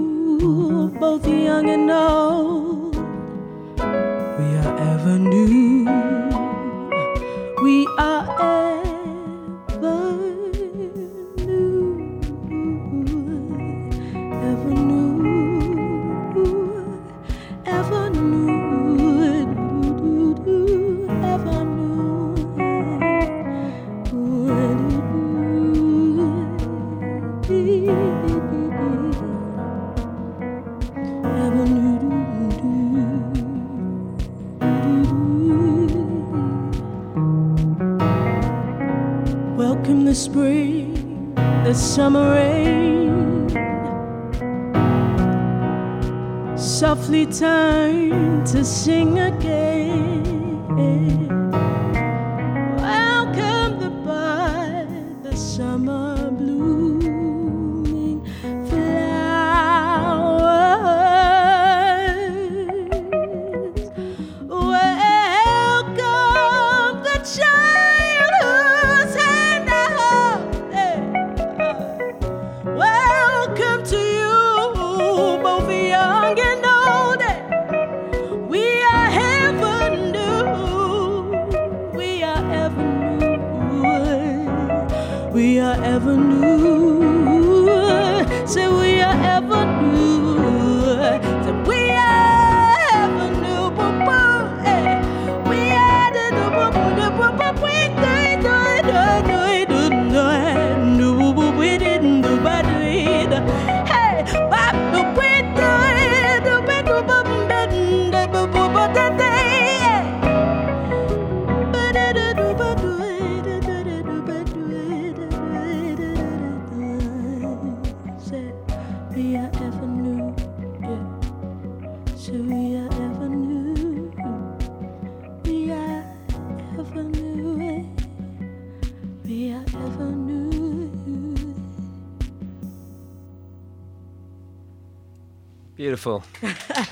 summer 55.85 56.22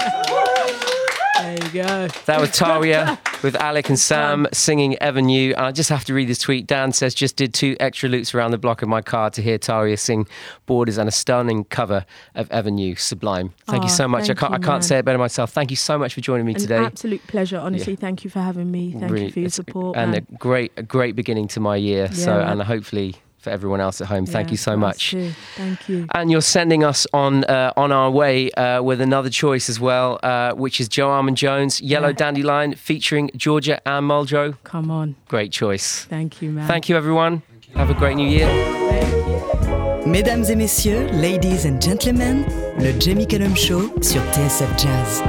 There 1.41 1.53
you 1.53 1.83
go. 1.83 2.07
That 2.25 2.39
was 2.39 2.49
Tawiah 2.51 3.17
with 3.43 3.55
Alec 3.55 3.89
and 3.89 3.99
Sam 3.99 4.47
singing 4.53 4.95
Ever 5.01 5.21
New. 5.21 5.51
And 5.55 5.65
I 5.65 5.71
just 5.71 5.89
have 5.89 6.05
to 6.05 6.13
read 6.13 6.27
this 6.27 6.39
tweet. 6.39 6.65
Dan 6.65 6.91
says, 6.91 7.13
just 7.13 7.35
did 7.35 7.53
two 7.53 7.75
extra 7.79 8.07
loops 8.09 8.33
around 8.33 8.51
the 8.51 8.57
block 8.57 8.81
of 8.81 8.89
my 8.89 9.01
car 9.01 9.29
to 9.31 9.41
hear 9.41 9.57
Tawiah 9.57 9.99
sing 9.99 10.27
Borders 10.65 10.97
and 10.97 11.07
a 11.09 11.11
stunning 11.11 11.65
cover 11.65 12.05
of 12.35 12.49
Ever 12.51 12.71
New. 12.71 12.95
Sublime. 12.95 13.53
Thank 13.67 13.83
you 13.83 13.89
Oh, 13.89 13.93
so 13.93 14.07
much. 14.07 14.29
I 14.29 14.33
can't, 14.33 14.53
I 14.53 14.59
can't 14.59 14.83
say 14.83 14.99
it 14.99 15.05
better 15.05 15.17
myself. 15.17 15.51
Thank 15.51 15.71
you 15.71 15.77
so 15.77 15.97
much 15.97 16.13
for 16.13 16.21
joining 16.21 16.45
me 16.45 16.53
An 16.53 16.59
today. 16.59 16.77
absolute 16.77 17.25
pleasure. 17.27 17.57
Honestly, 17.57 17.95
thank 17.95 18.23
you 18.23 18.29
for 18.29 18.39
having 18.39 18.71
me. 18.71 18.93
Thank 18.93 19.11
Really, 19.11 19.25
you 19.25 19.31
for 19.31 19.39
your 19.41 19.49
support. 19.49 19.97
And 19.97 20.11
man. 20.11 20.25
a 20.31 20.35
great, 20.37 20.71
a 20.77 20.83
great 20.83 21.15
beginning 21.15 21.47
to 21.49 21.59
my 21.59 21.75
year. 21.75 22.11
so, 22.11 22.39
and 22.39 22.61
hopefully 22.61 23.15
for 23.45 23.51
everyone 23.51 23.79
else 23.79 24.01
at 24.01 24.07
home, 24.07 24.25
thank 24.25 24.47
Yeah, 24.47 24.51
you 24.53 24.57
so 24.57 24.75
much. 24.75 25.11
too. 25.11 25.31
Thank 25.55 25.87
you. 25.87 26.07
And 26.17 26.29
you're 26.31 26.41
sending 26.57 26.83
us 26.83 27.07
on 27.13 27.43
uh, 27.45 27.71
on 27.77 27.91
our 27.91 28.09
way 28.11 28.49
uh, 28.51 28.81
with 28.81 28.99
another 29.01 29.29
choice 29.29 29.69
as 29.69 29.79
well, 29.79 30.19
uh, 30.23 30.51
which 30.63 30.79
is 30.81 30.87
Joe 30.89 31.09
Armon-Jones, 31.09 31.79
Yellow 31.81 32.09
Yeah. 32.09 32.21
Dandelion, 32.23 32.75
featuring 32.75 33.29
Georgia 33.37 33.75
Anne 33.87 34.03
Muldrow. 34.07 34.55
Come 34.63 34.89
on. 34.91 35.15
Great 35.27 35.51
choice. 35.51 36.05
Thank 36.09 36.41
you, 36.41 36.49
man. 36.51 36.67
Thank 36.67 36.89
you, 36.89 36.97
everyone. 36.97 37.41
Have 37.75 37.89
a 37.89 37.93
great 37.93 38.15
new 38.15 38.27
year. 38.27 38.49
Mesdames 40.05 40.49
et 40.49 40.55
messieurs, 40.55 41.09
ladies 41.13 41.65
and 41.65 41.81
gentlemen, 41.81 42.45
le 42.79 42.91
Jamie 42.99 43.27
Cullum 43.27 43.55
Show 43.55 43.89
sur 44.01 44.21
TSF 44.31 44.69
Jazz. 44.77 45.21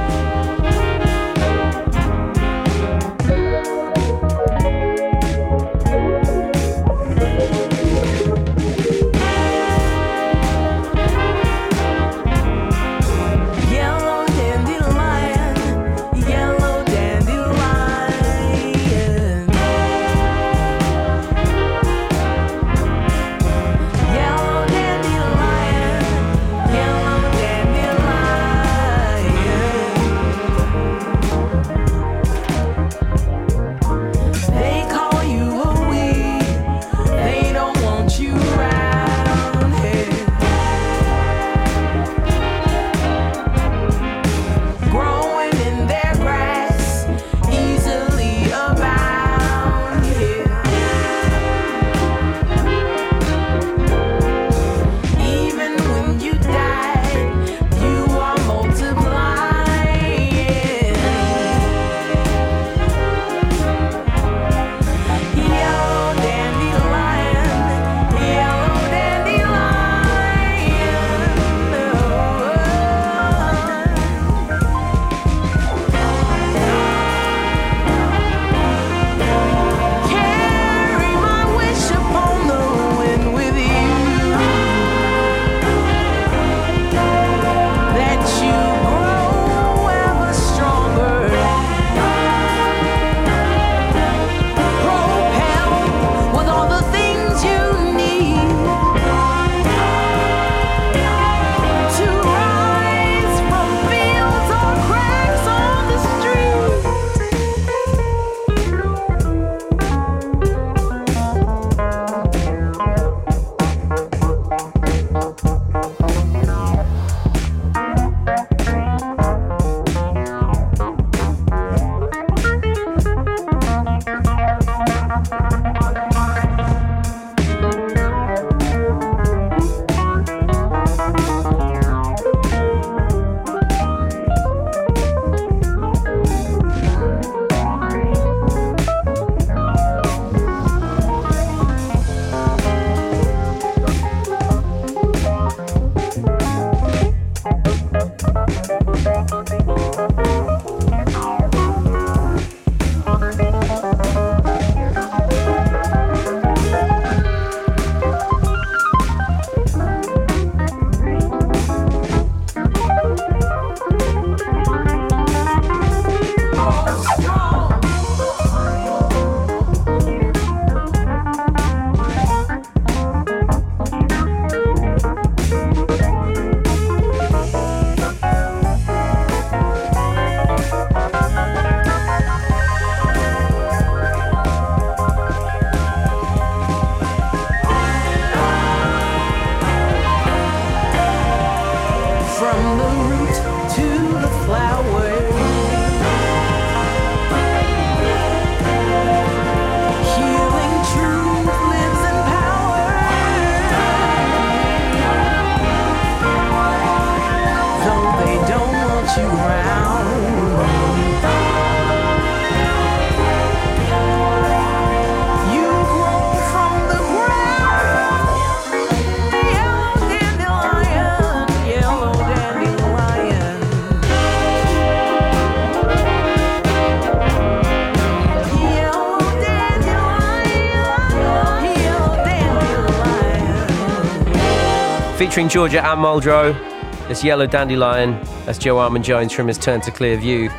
Featuring 235.37 235.49
Georgia 235.49 235.85
Anne 235.85 235.99
Muldrow. 235.99 237.07
This 237.07 237.23
Yellow 237.23 237.45
Dandelion. 237.45 238.19
That's 238.47 238.57
Joe 238.57 238.77
Armon-Jones 238.77 239.31
from 239.31 239.47
his 239.47 239.59
Turn 239.59 239.79
to 239.81 239.91
Clear 239.91 240.17
View 240.17 240.49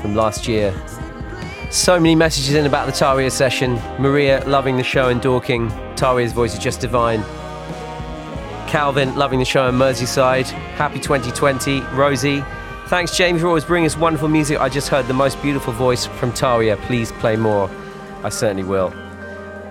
from 0.00 0.14
last 0.14 0.48
year. 0.48 0.72
So 1.70 2.00
many 2.00 2.14
messages 2.14 2.54
in 2.54 2.64
about 2.64 2.86
the 2.86 2.92
Tawiah 2.92 3.30
session. 3.30 3.74
Maria 3.98 4.42
loving 4.46 4.78
the 4.78 4.82
show 4.82 5.10
in 5.10 5.18
Dorking. 5.18 5.68
Tawiah's 5.96 6.32
voice 6.32 6.54
is 6.54 6.60
just 6.60 6.80
divine. 6.80 7.22
Calvin 8.66 9.14
loving 9.14 9.38
the 9.38 9.44
show 9.44 9.68
in 9.68 9.74
Merseyside. 9.74 10.46
Happy 10.78 10.98
2020. 10.98 11.80
Rosie. 11.92 12.42
Thanks, 12.86 13.14
James, 13.14 13.42
for 13.42 13.48
always 13.48 13.66
bringing 13.66 13.84
us 13.84 13.98
wonderful 13.98 14.28
music. 14.28 14.58
I 14.62 14.70
just 14.70 14.88
heard 14.88 15.06
the 15.06 15.12
most 15.12 15.42
beautiful 15.42 15.74
voice 15.74 16.06
from 16.06 16.32
Tawiah. 16.32 16.80
Please 16.86 17.12
play 17.12 17.36
more. 17.36 17.70
I 18.24 18.30
certainly 18.30 18.64
will. 18.64 18.94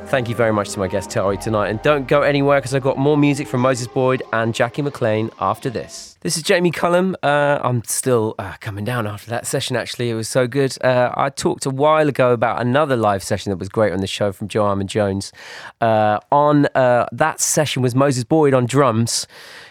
Thank 0.10 0.28
you 0.28 0.34
very 0.34 0.52
much 0.52 0.72
to 0.72 0.80
my 0.80 0.88
guest 0.88 1.12
Tawiah 1.12 1.40
tonight. 1.40 1.70
And 1.70 1.80
don't 1.84 2.08
go 2.08 2.24
anywhere 2.24 2.60
because 2.60 2.74
I've 2.74 2.82
got 2.82 2.98
more 2.98 3.16
music 3.16 3.48
from 3.48 3.62
Moses 3.62 3.86
Boyd 3.86 4.24
and 4.34 4.56
Jackie 4.56 4.82
McLean 4.82 5.30
after 5.40 5.70
this. 5.70 6.18
This 6.22 6.36
is 6.36 6.44
Jamie 6.44 6.72
Cullum. 6.72 7.16
Uh, 7.24 7.60
I'm 7.64 7.82
still 7.86 8.36
uh, 8.38 8.56
coming 8.60 8.84
down 8.84 9.08
after 9.08 9.30
that 9.30 9.48
session, 9.48 9.78
actually. 9.78 10.10
It 10.10 10.16
was 10.16 10.28
so 10.28 10.48
good. 10.48 10.76
Uh, 10.84 11.14
I 11.16 11.30
talked 11.30 11.66
a 11.66 11.70
while 11.70 12.10
ago 12.10 12.34
about 12.34 12.60
another 12.60 12.98
live 12.98 13.24
session 13.24 13.52
that 13.52 13.56
was 13.56 13.70
great 13.70 13.94
on 13.94 14.02
the 14.02 14.08
show 14.08 14.34
from 14.34 14.50
Joe 14.50 14.64
Armon-Jones. 14.64 15.32
Uh, 15.80 16.20
on 16.30 16.66
uh, 16.76 17.06
that 17.14 17.40
session 17.40 17.82
was 17.82 17.96
Moses 17.96 18.26
Boyd 18.26 18.54
on 18.54 18.66
drums. 18.66 19.28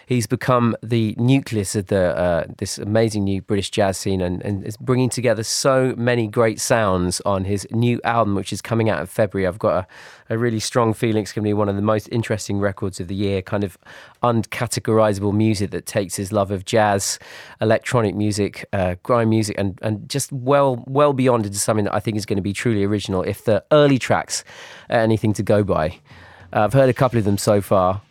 He's 0.07 0.25
become 0.25 0.75
the 0.81 1.13
nucleus 1.19 1.75
of 1.75 1.85
the 1.85 2.17
uh, 2.17 2.45
this 2.57 2.79
amazing 2.79 3.25
new 3.25 3.43
British 3.43 3.69
jazz 3.69 3.95
scene 3.95 4.21
and, 4.21 4.41
and 4.41 4.65
is 4.65 4.75
bringing 4.75 5.09
together 5.09 5.43
so 5.43 5.93
many 5.97 6.25
great 6.25 6.59
sounds 6.59 7.21
on 7.27 7.43
his 7.43 7.67
new 7.69 8.01
album, 8.03 8.33
which 8.33 8.51
is 8.51 8.59
coming 8.59 8.89
out 8.89 8.99
in 8.99 9.05
February. 9.05 9.45
I've 9.45 9.59
got 9.59 9.87
a, 10.27 10.33
a 10.33 10.37
really 10.39 10.59
strong 10.59 10.95
feeling 10.95 11.21
it's 11.21 11.31
going 11.31 11.43
to 11.43 11.47
be 11.47 11.53
one 11.53 11.69
of 11.69 11.75
the 11.75 11.83
most 11.83 12.09
interesting 12.11 12.57
records 12.57 12.99
of 12.99 13.07
the 13.07 13.13
year, 13.13 13.43
kind 13.43 13.63
of 13.63 13.77
uncategorizable 14.23 15.31
music 15.31 15.69
that 15.69 15.85
takes 15.85 16.15
his 16.15 16.31
love 16.39 16.51
of 16.51 16.63
jazz, 16.63 17.19
electronic 17.59 18.15
music, 18.15 18.65
uh, 18.71 18.95
grime 19.03 19.29
music, 19.29 19.55
and, 19.57 19.77
and 19.81 20.07
just 20.09 20.31
well 20.31 20.83
well 20.87 21.13
beyond 21.13 21.45
into 21.45 21.59
something 21.59 21.85
that 21.85 21.93
I 21.93 21.99
think 21.99 22.15
is 22.17 22.25
going 22.25 22.37
to 22.37 22.47
be 22.51 22.53
truly 22.53 22.83
original 22.85 23.23
if 23.23 23.43
the 23.43 23.63
early 23.71 23.99
tracks 23.99 24.43
are 24.89 24.99
anything 24.99 25.33
to 25.33 25.43
go 25.43 25.63
by. 25.63 25.99
Uh, 26.53 26.61
I've 26.63 26.73
heard 26.73 26.89
a 26.89 26.93
couple 26.93 27.19
of 27.19 27.25
them 27.25 27.37
so 27.37 27.61
far. 27.61 28.01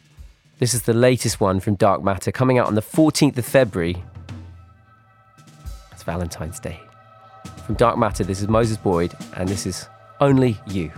This 0.58 0.74
is 0.74 0.82
the 0.82 0.94
latest 0.94 1.40
one 1.40 1.60
from 1.60 1.76
Dark 1.76 2.02
Matter 2.02 2.32
coming 2.32 2.58
out 2.58 2.66
on 2.66 2.74
the 2.74 2.82
14th 2.82 3.38
of 3.38 3.46
February. 3.46 4.02
It's 5.92 6.02
Valentine's 6.02 6.60
Day. 6.60 6.80
From 7.64 7.76
Dark 7.76 7.96
Matter, 7.96 8.24
this 8.24 8.40
is 8.42 8.48
Moses 8.48 8.76
Boyd, 8.76 9.14
and 9.36 9.48
this 9.48 9.66
is 9.66 9.88
Only 10.20 10.58
You. 10.66 10.90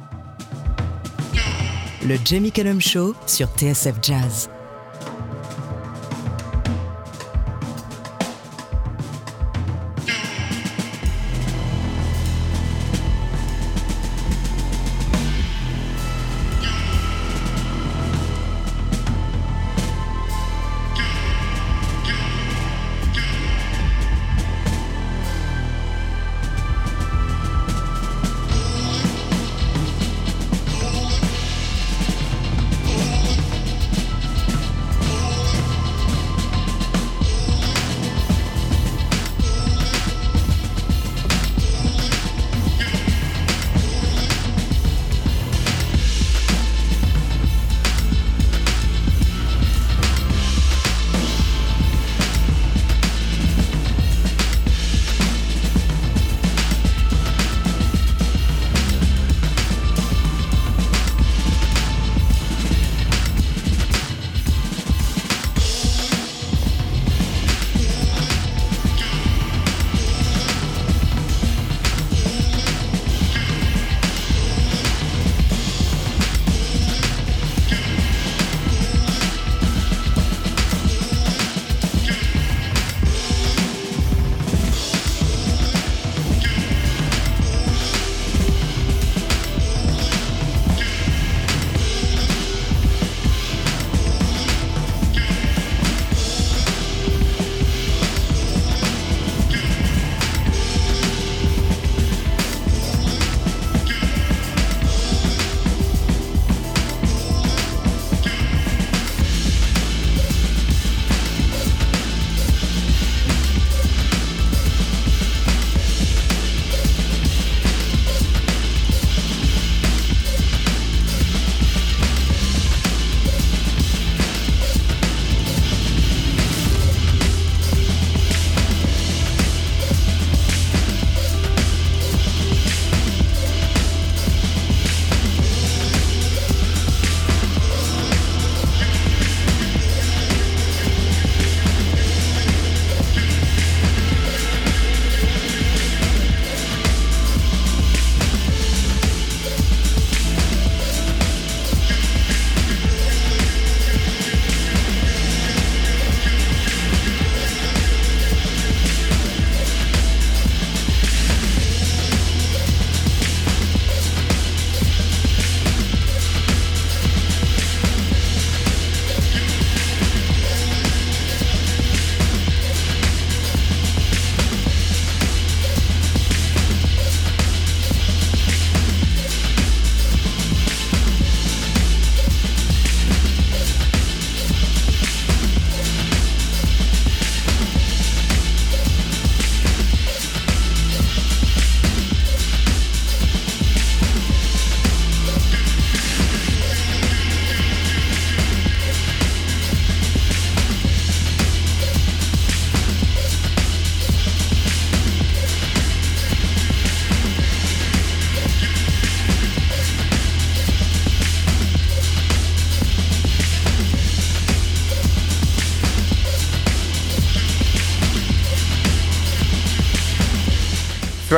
Le 2.03 2.17
Jamie 2.25 2.51
Cullum 2.51 2.81
Show 2.81 3.15
sur 3.27 3.47
TSF 3.47 4.01
Jazz. 4.01 4.49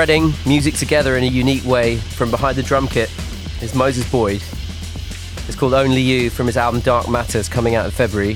Threading 0.02 0.34
music 0.44 0.74
together 0.74 1.16
in 1.16 1.22
a 1.22 1.28
unique 1.28 1.64
way 1.64 1.96
from 1.96 2.28
behind 2.32 2.56
the 2.56 2.62
drum 2.64 2.88
kit 2.88 3.08
is 3.62 3.72
Moses 3.72 4.10
Boyd. 4.10 4.42
It's 5.46 5.54
called 5.54 5.74
Only 5.74 6.00
You 6.00 6.28
from 6.28 6.48
his 6.48 6.56
album 6.56 6.80
Dark 6.80 7.08
Matters 7.08 7.48
coming 7.48 7.76
out 7.76 7.84
in 7.84 7.92
February. 7.92 8.34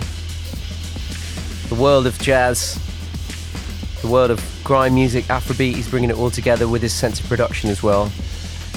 The 1.69 1.75
world 1.75 2.07
of 2.07 2.17
jazz, 2.21 2.79
the 4.01 4.07
world 4.07 4.31
of 4.31 4.61
grime 4.63 4.95
music, 4.95 5.25
Afrobeat, 5.25 5.75
he's 5.75 5.91
bringing 5.91 6.09
it 6.09 6.17
all 6.17 6.31
together 6.31 6.69
with 6.69 6.83
his 6.83 6.93
sense 6.93 7.19
of 7.19 7.27
production 7.27 7.69
as 7.69 7.83
well. 7.83 8.13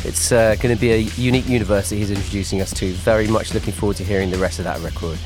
It's 0.04 0.32
uh, 0.32 0.56
going 0.56 0.74
to 0.74 0.82
be 0.82 0.92
a 0.92 0.98
unique 0.98 1.48
universe 1.48 1.92
that 1.92 1.98
he's 1.98 2.10
introducing 2.10 2.60
us 2.60 2.74
to. 2.74 2.92
Very 2.94 3.28
much 3.28 3.54
looking 3.54 3.72
forward 3.72 3.98
to 3.98 4.04
hearing 4.04 4.32
the 4.32 4.40
rest 4.40 4.58
of 4.58 4.66
that 4.66 4.80
record. 4.80 5.20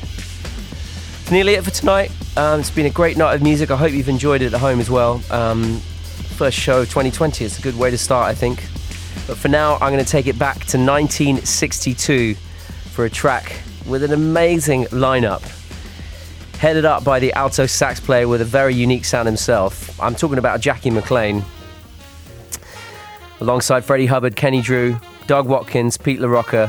It's 1.22 1.30
nearly 1.30 1.54
it 1.54 1.64
for 1.64 1.70
tonight. 1.70 2.12
Um, 2.36 2.60
it's 2.60 2.70
been 2.70 2.84
a 2.84 2.90
great 2.90 3.16
night 3.16 3.32
of 3.32 3.42
music. 3.42 3.70
I 3.70 3.76
hope 3.78 3.92
you've 3.92 4.10
enjoyed 4.10 4.42
it 4.42 4.52
at 4.52 4.60
home 4.60 4.80
as 4.80 4.90
well. 4.90 5.22
Um, 5.30 5.80
first 6.34 6.58
show 6.58 6.82
of 6.82 6.88
2020. 6.88 7.44
It's 7.44 7.58
a 7.58 7.62
good 7.62 7.78
way 7.78 7.90
to 7.90 7.98
start, 7.98 8.28
I 8.28 8.34
think. 8.34 8.58
But 9.26 9.38
for 9.38 9.48
now, 9.48 9.74
I'm 9.74 9.92
going 9.92 10.04
to 10.04 10.10
take 10.10 10.26
it 10.26 10.38
back 10.38 10.56
to 10.56 10.78
1962 10.78 12.34
for 12.90 13.04
a 13.04 13.10
track 13.10 13.60
with 13.86 14.02
an 14.02 14.12
amazing 14.12 14.84
lineup. 14.86 15.42
Headed 16.58 16.84
up 16.84 17.04
by 17.04 17.20
the 17.20 17.32
alto 17.34 17.66
sax 17.66 18.00
player 18.00 18.26
with 18.28 18.40
a 18.40 18.44
very 18.44 18.74
unique 18.74 19.04
sound 19.04 19.26
himself. 19.26 19.98
I'm 20.00 20.14
talking 20.14 20.38
about 20.38 20.60
Jackie 20.60 20.90
McLean. 20.90 21.44
Alongside 23.40 23.84
Freddie 23.84 24.06
Hubbard, 24.06 24.36
Kenny 24.36 24.60
Drew, 24.60 24.98
Doug 25.26 25.46
Watkins, 25.46 25.96
Pete 25.96 26.20
La 26.20 26.28
Roca 26.28 26.68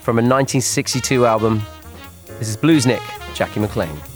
from 0.00 0.18
a 0.18 0.22
1962 0.22 1.24
album. 1.24 1.62
This 2.38 2.48
is 2.48 2.56
Bluesnik, 2.56 3.02
Jackie 3.34 3.60
McLean. 3.60 4.13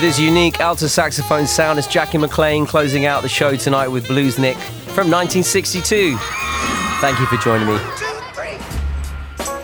With 0.00 0.16
his 0.16 0.18
unique 0.18 0.60
alto 0.60 0.86
saxophone 0.86 1.46
sound, 1.46 1.78
it's 1.78 1.86
Jackie 1.86 2.16
McLean 2.16 2.64
closing 2.64 3.04
out 3.04 3.20
the 3.20 3.28
show 3.28 3.54
tonight 3.54 3.88
with 3.88 4.06
Bluesnik 4.06 4.56
from 4.94 5.10
1962. 5.10 6.16
Thank 7.02 7.20
you 7.20 7.26
for 7.26 7.36
joining 7.36 7.68
me. 7.68 7.78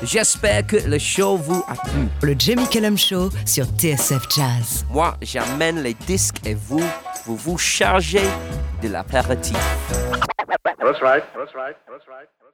J'espère 0.03 0.67
que 0.67 0.77
le 0.87 0.99
show 0.99 1.39
vous 1.39 1.65
a 1.67 1.75
plu. 1.75 2.11
Le 2.21 2.35
Jamie 2.39 2.69
Cullum 2.69 2.99
Show 2.99 3.31
sur 3.47 3.65
TSF 3.65 4.29
Jazz. 4.29 4.85
Moi, 4.91 5.17
j'amène 5.23 5.83
les 5.83 5.95
disques 5.95 6.45
et 6.45 6.53
vous, 6.53 6.85
vous 7.25 7.37
vous 7.37 7.57
chargez 7.57 8.29
de 8.83 8.89
l'apéritif. 8.89 9.57
That's 10.79 11.01
right. 11.01 11.25
That's 11.35 11.55
right. 11.55 11.77
That's 11.89 12.07
right. 12.07 12.29
That's 12.37 12.39
right. 12.43 12.46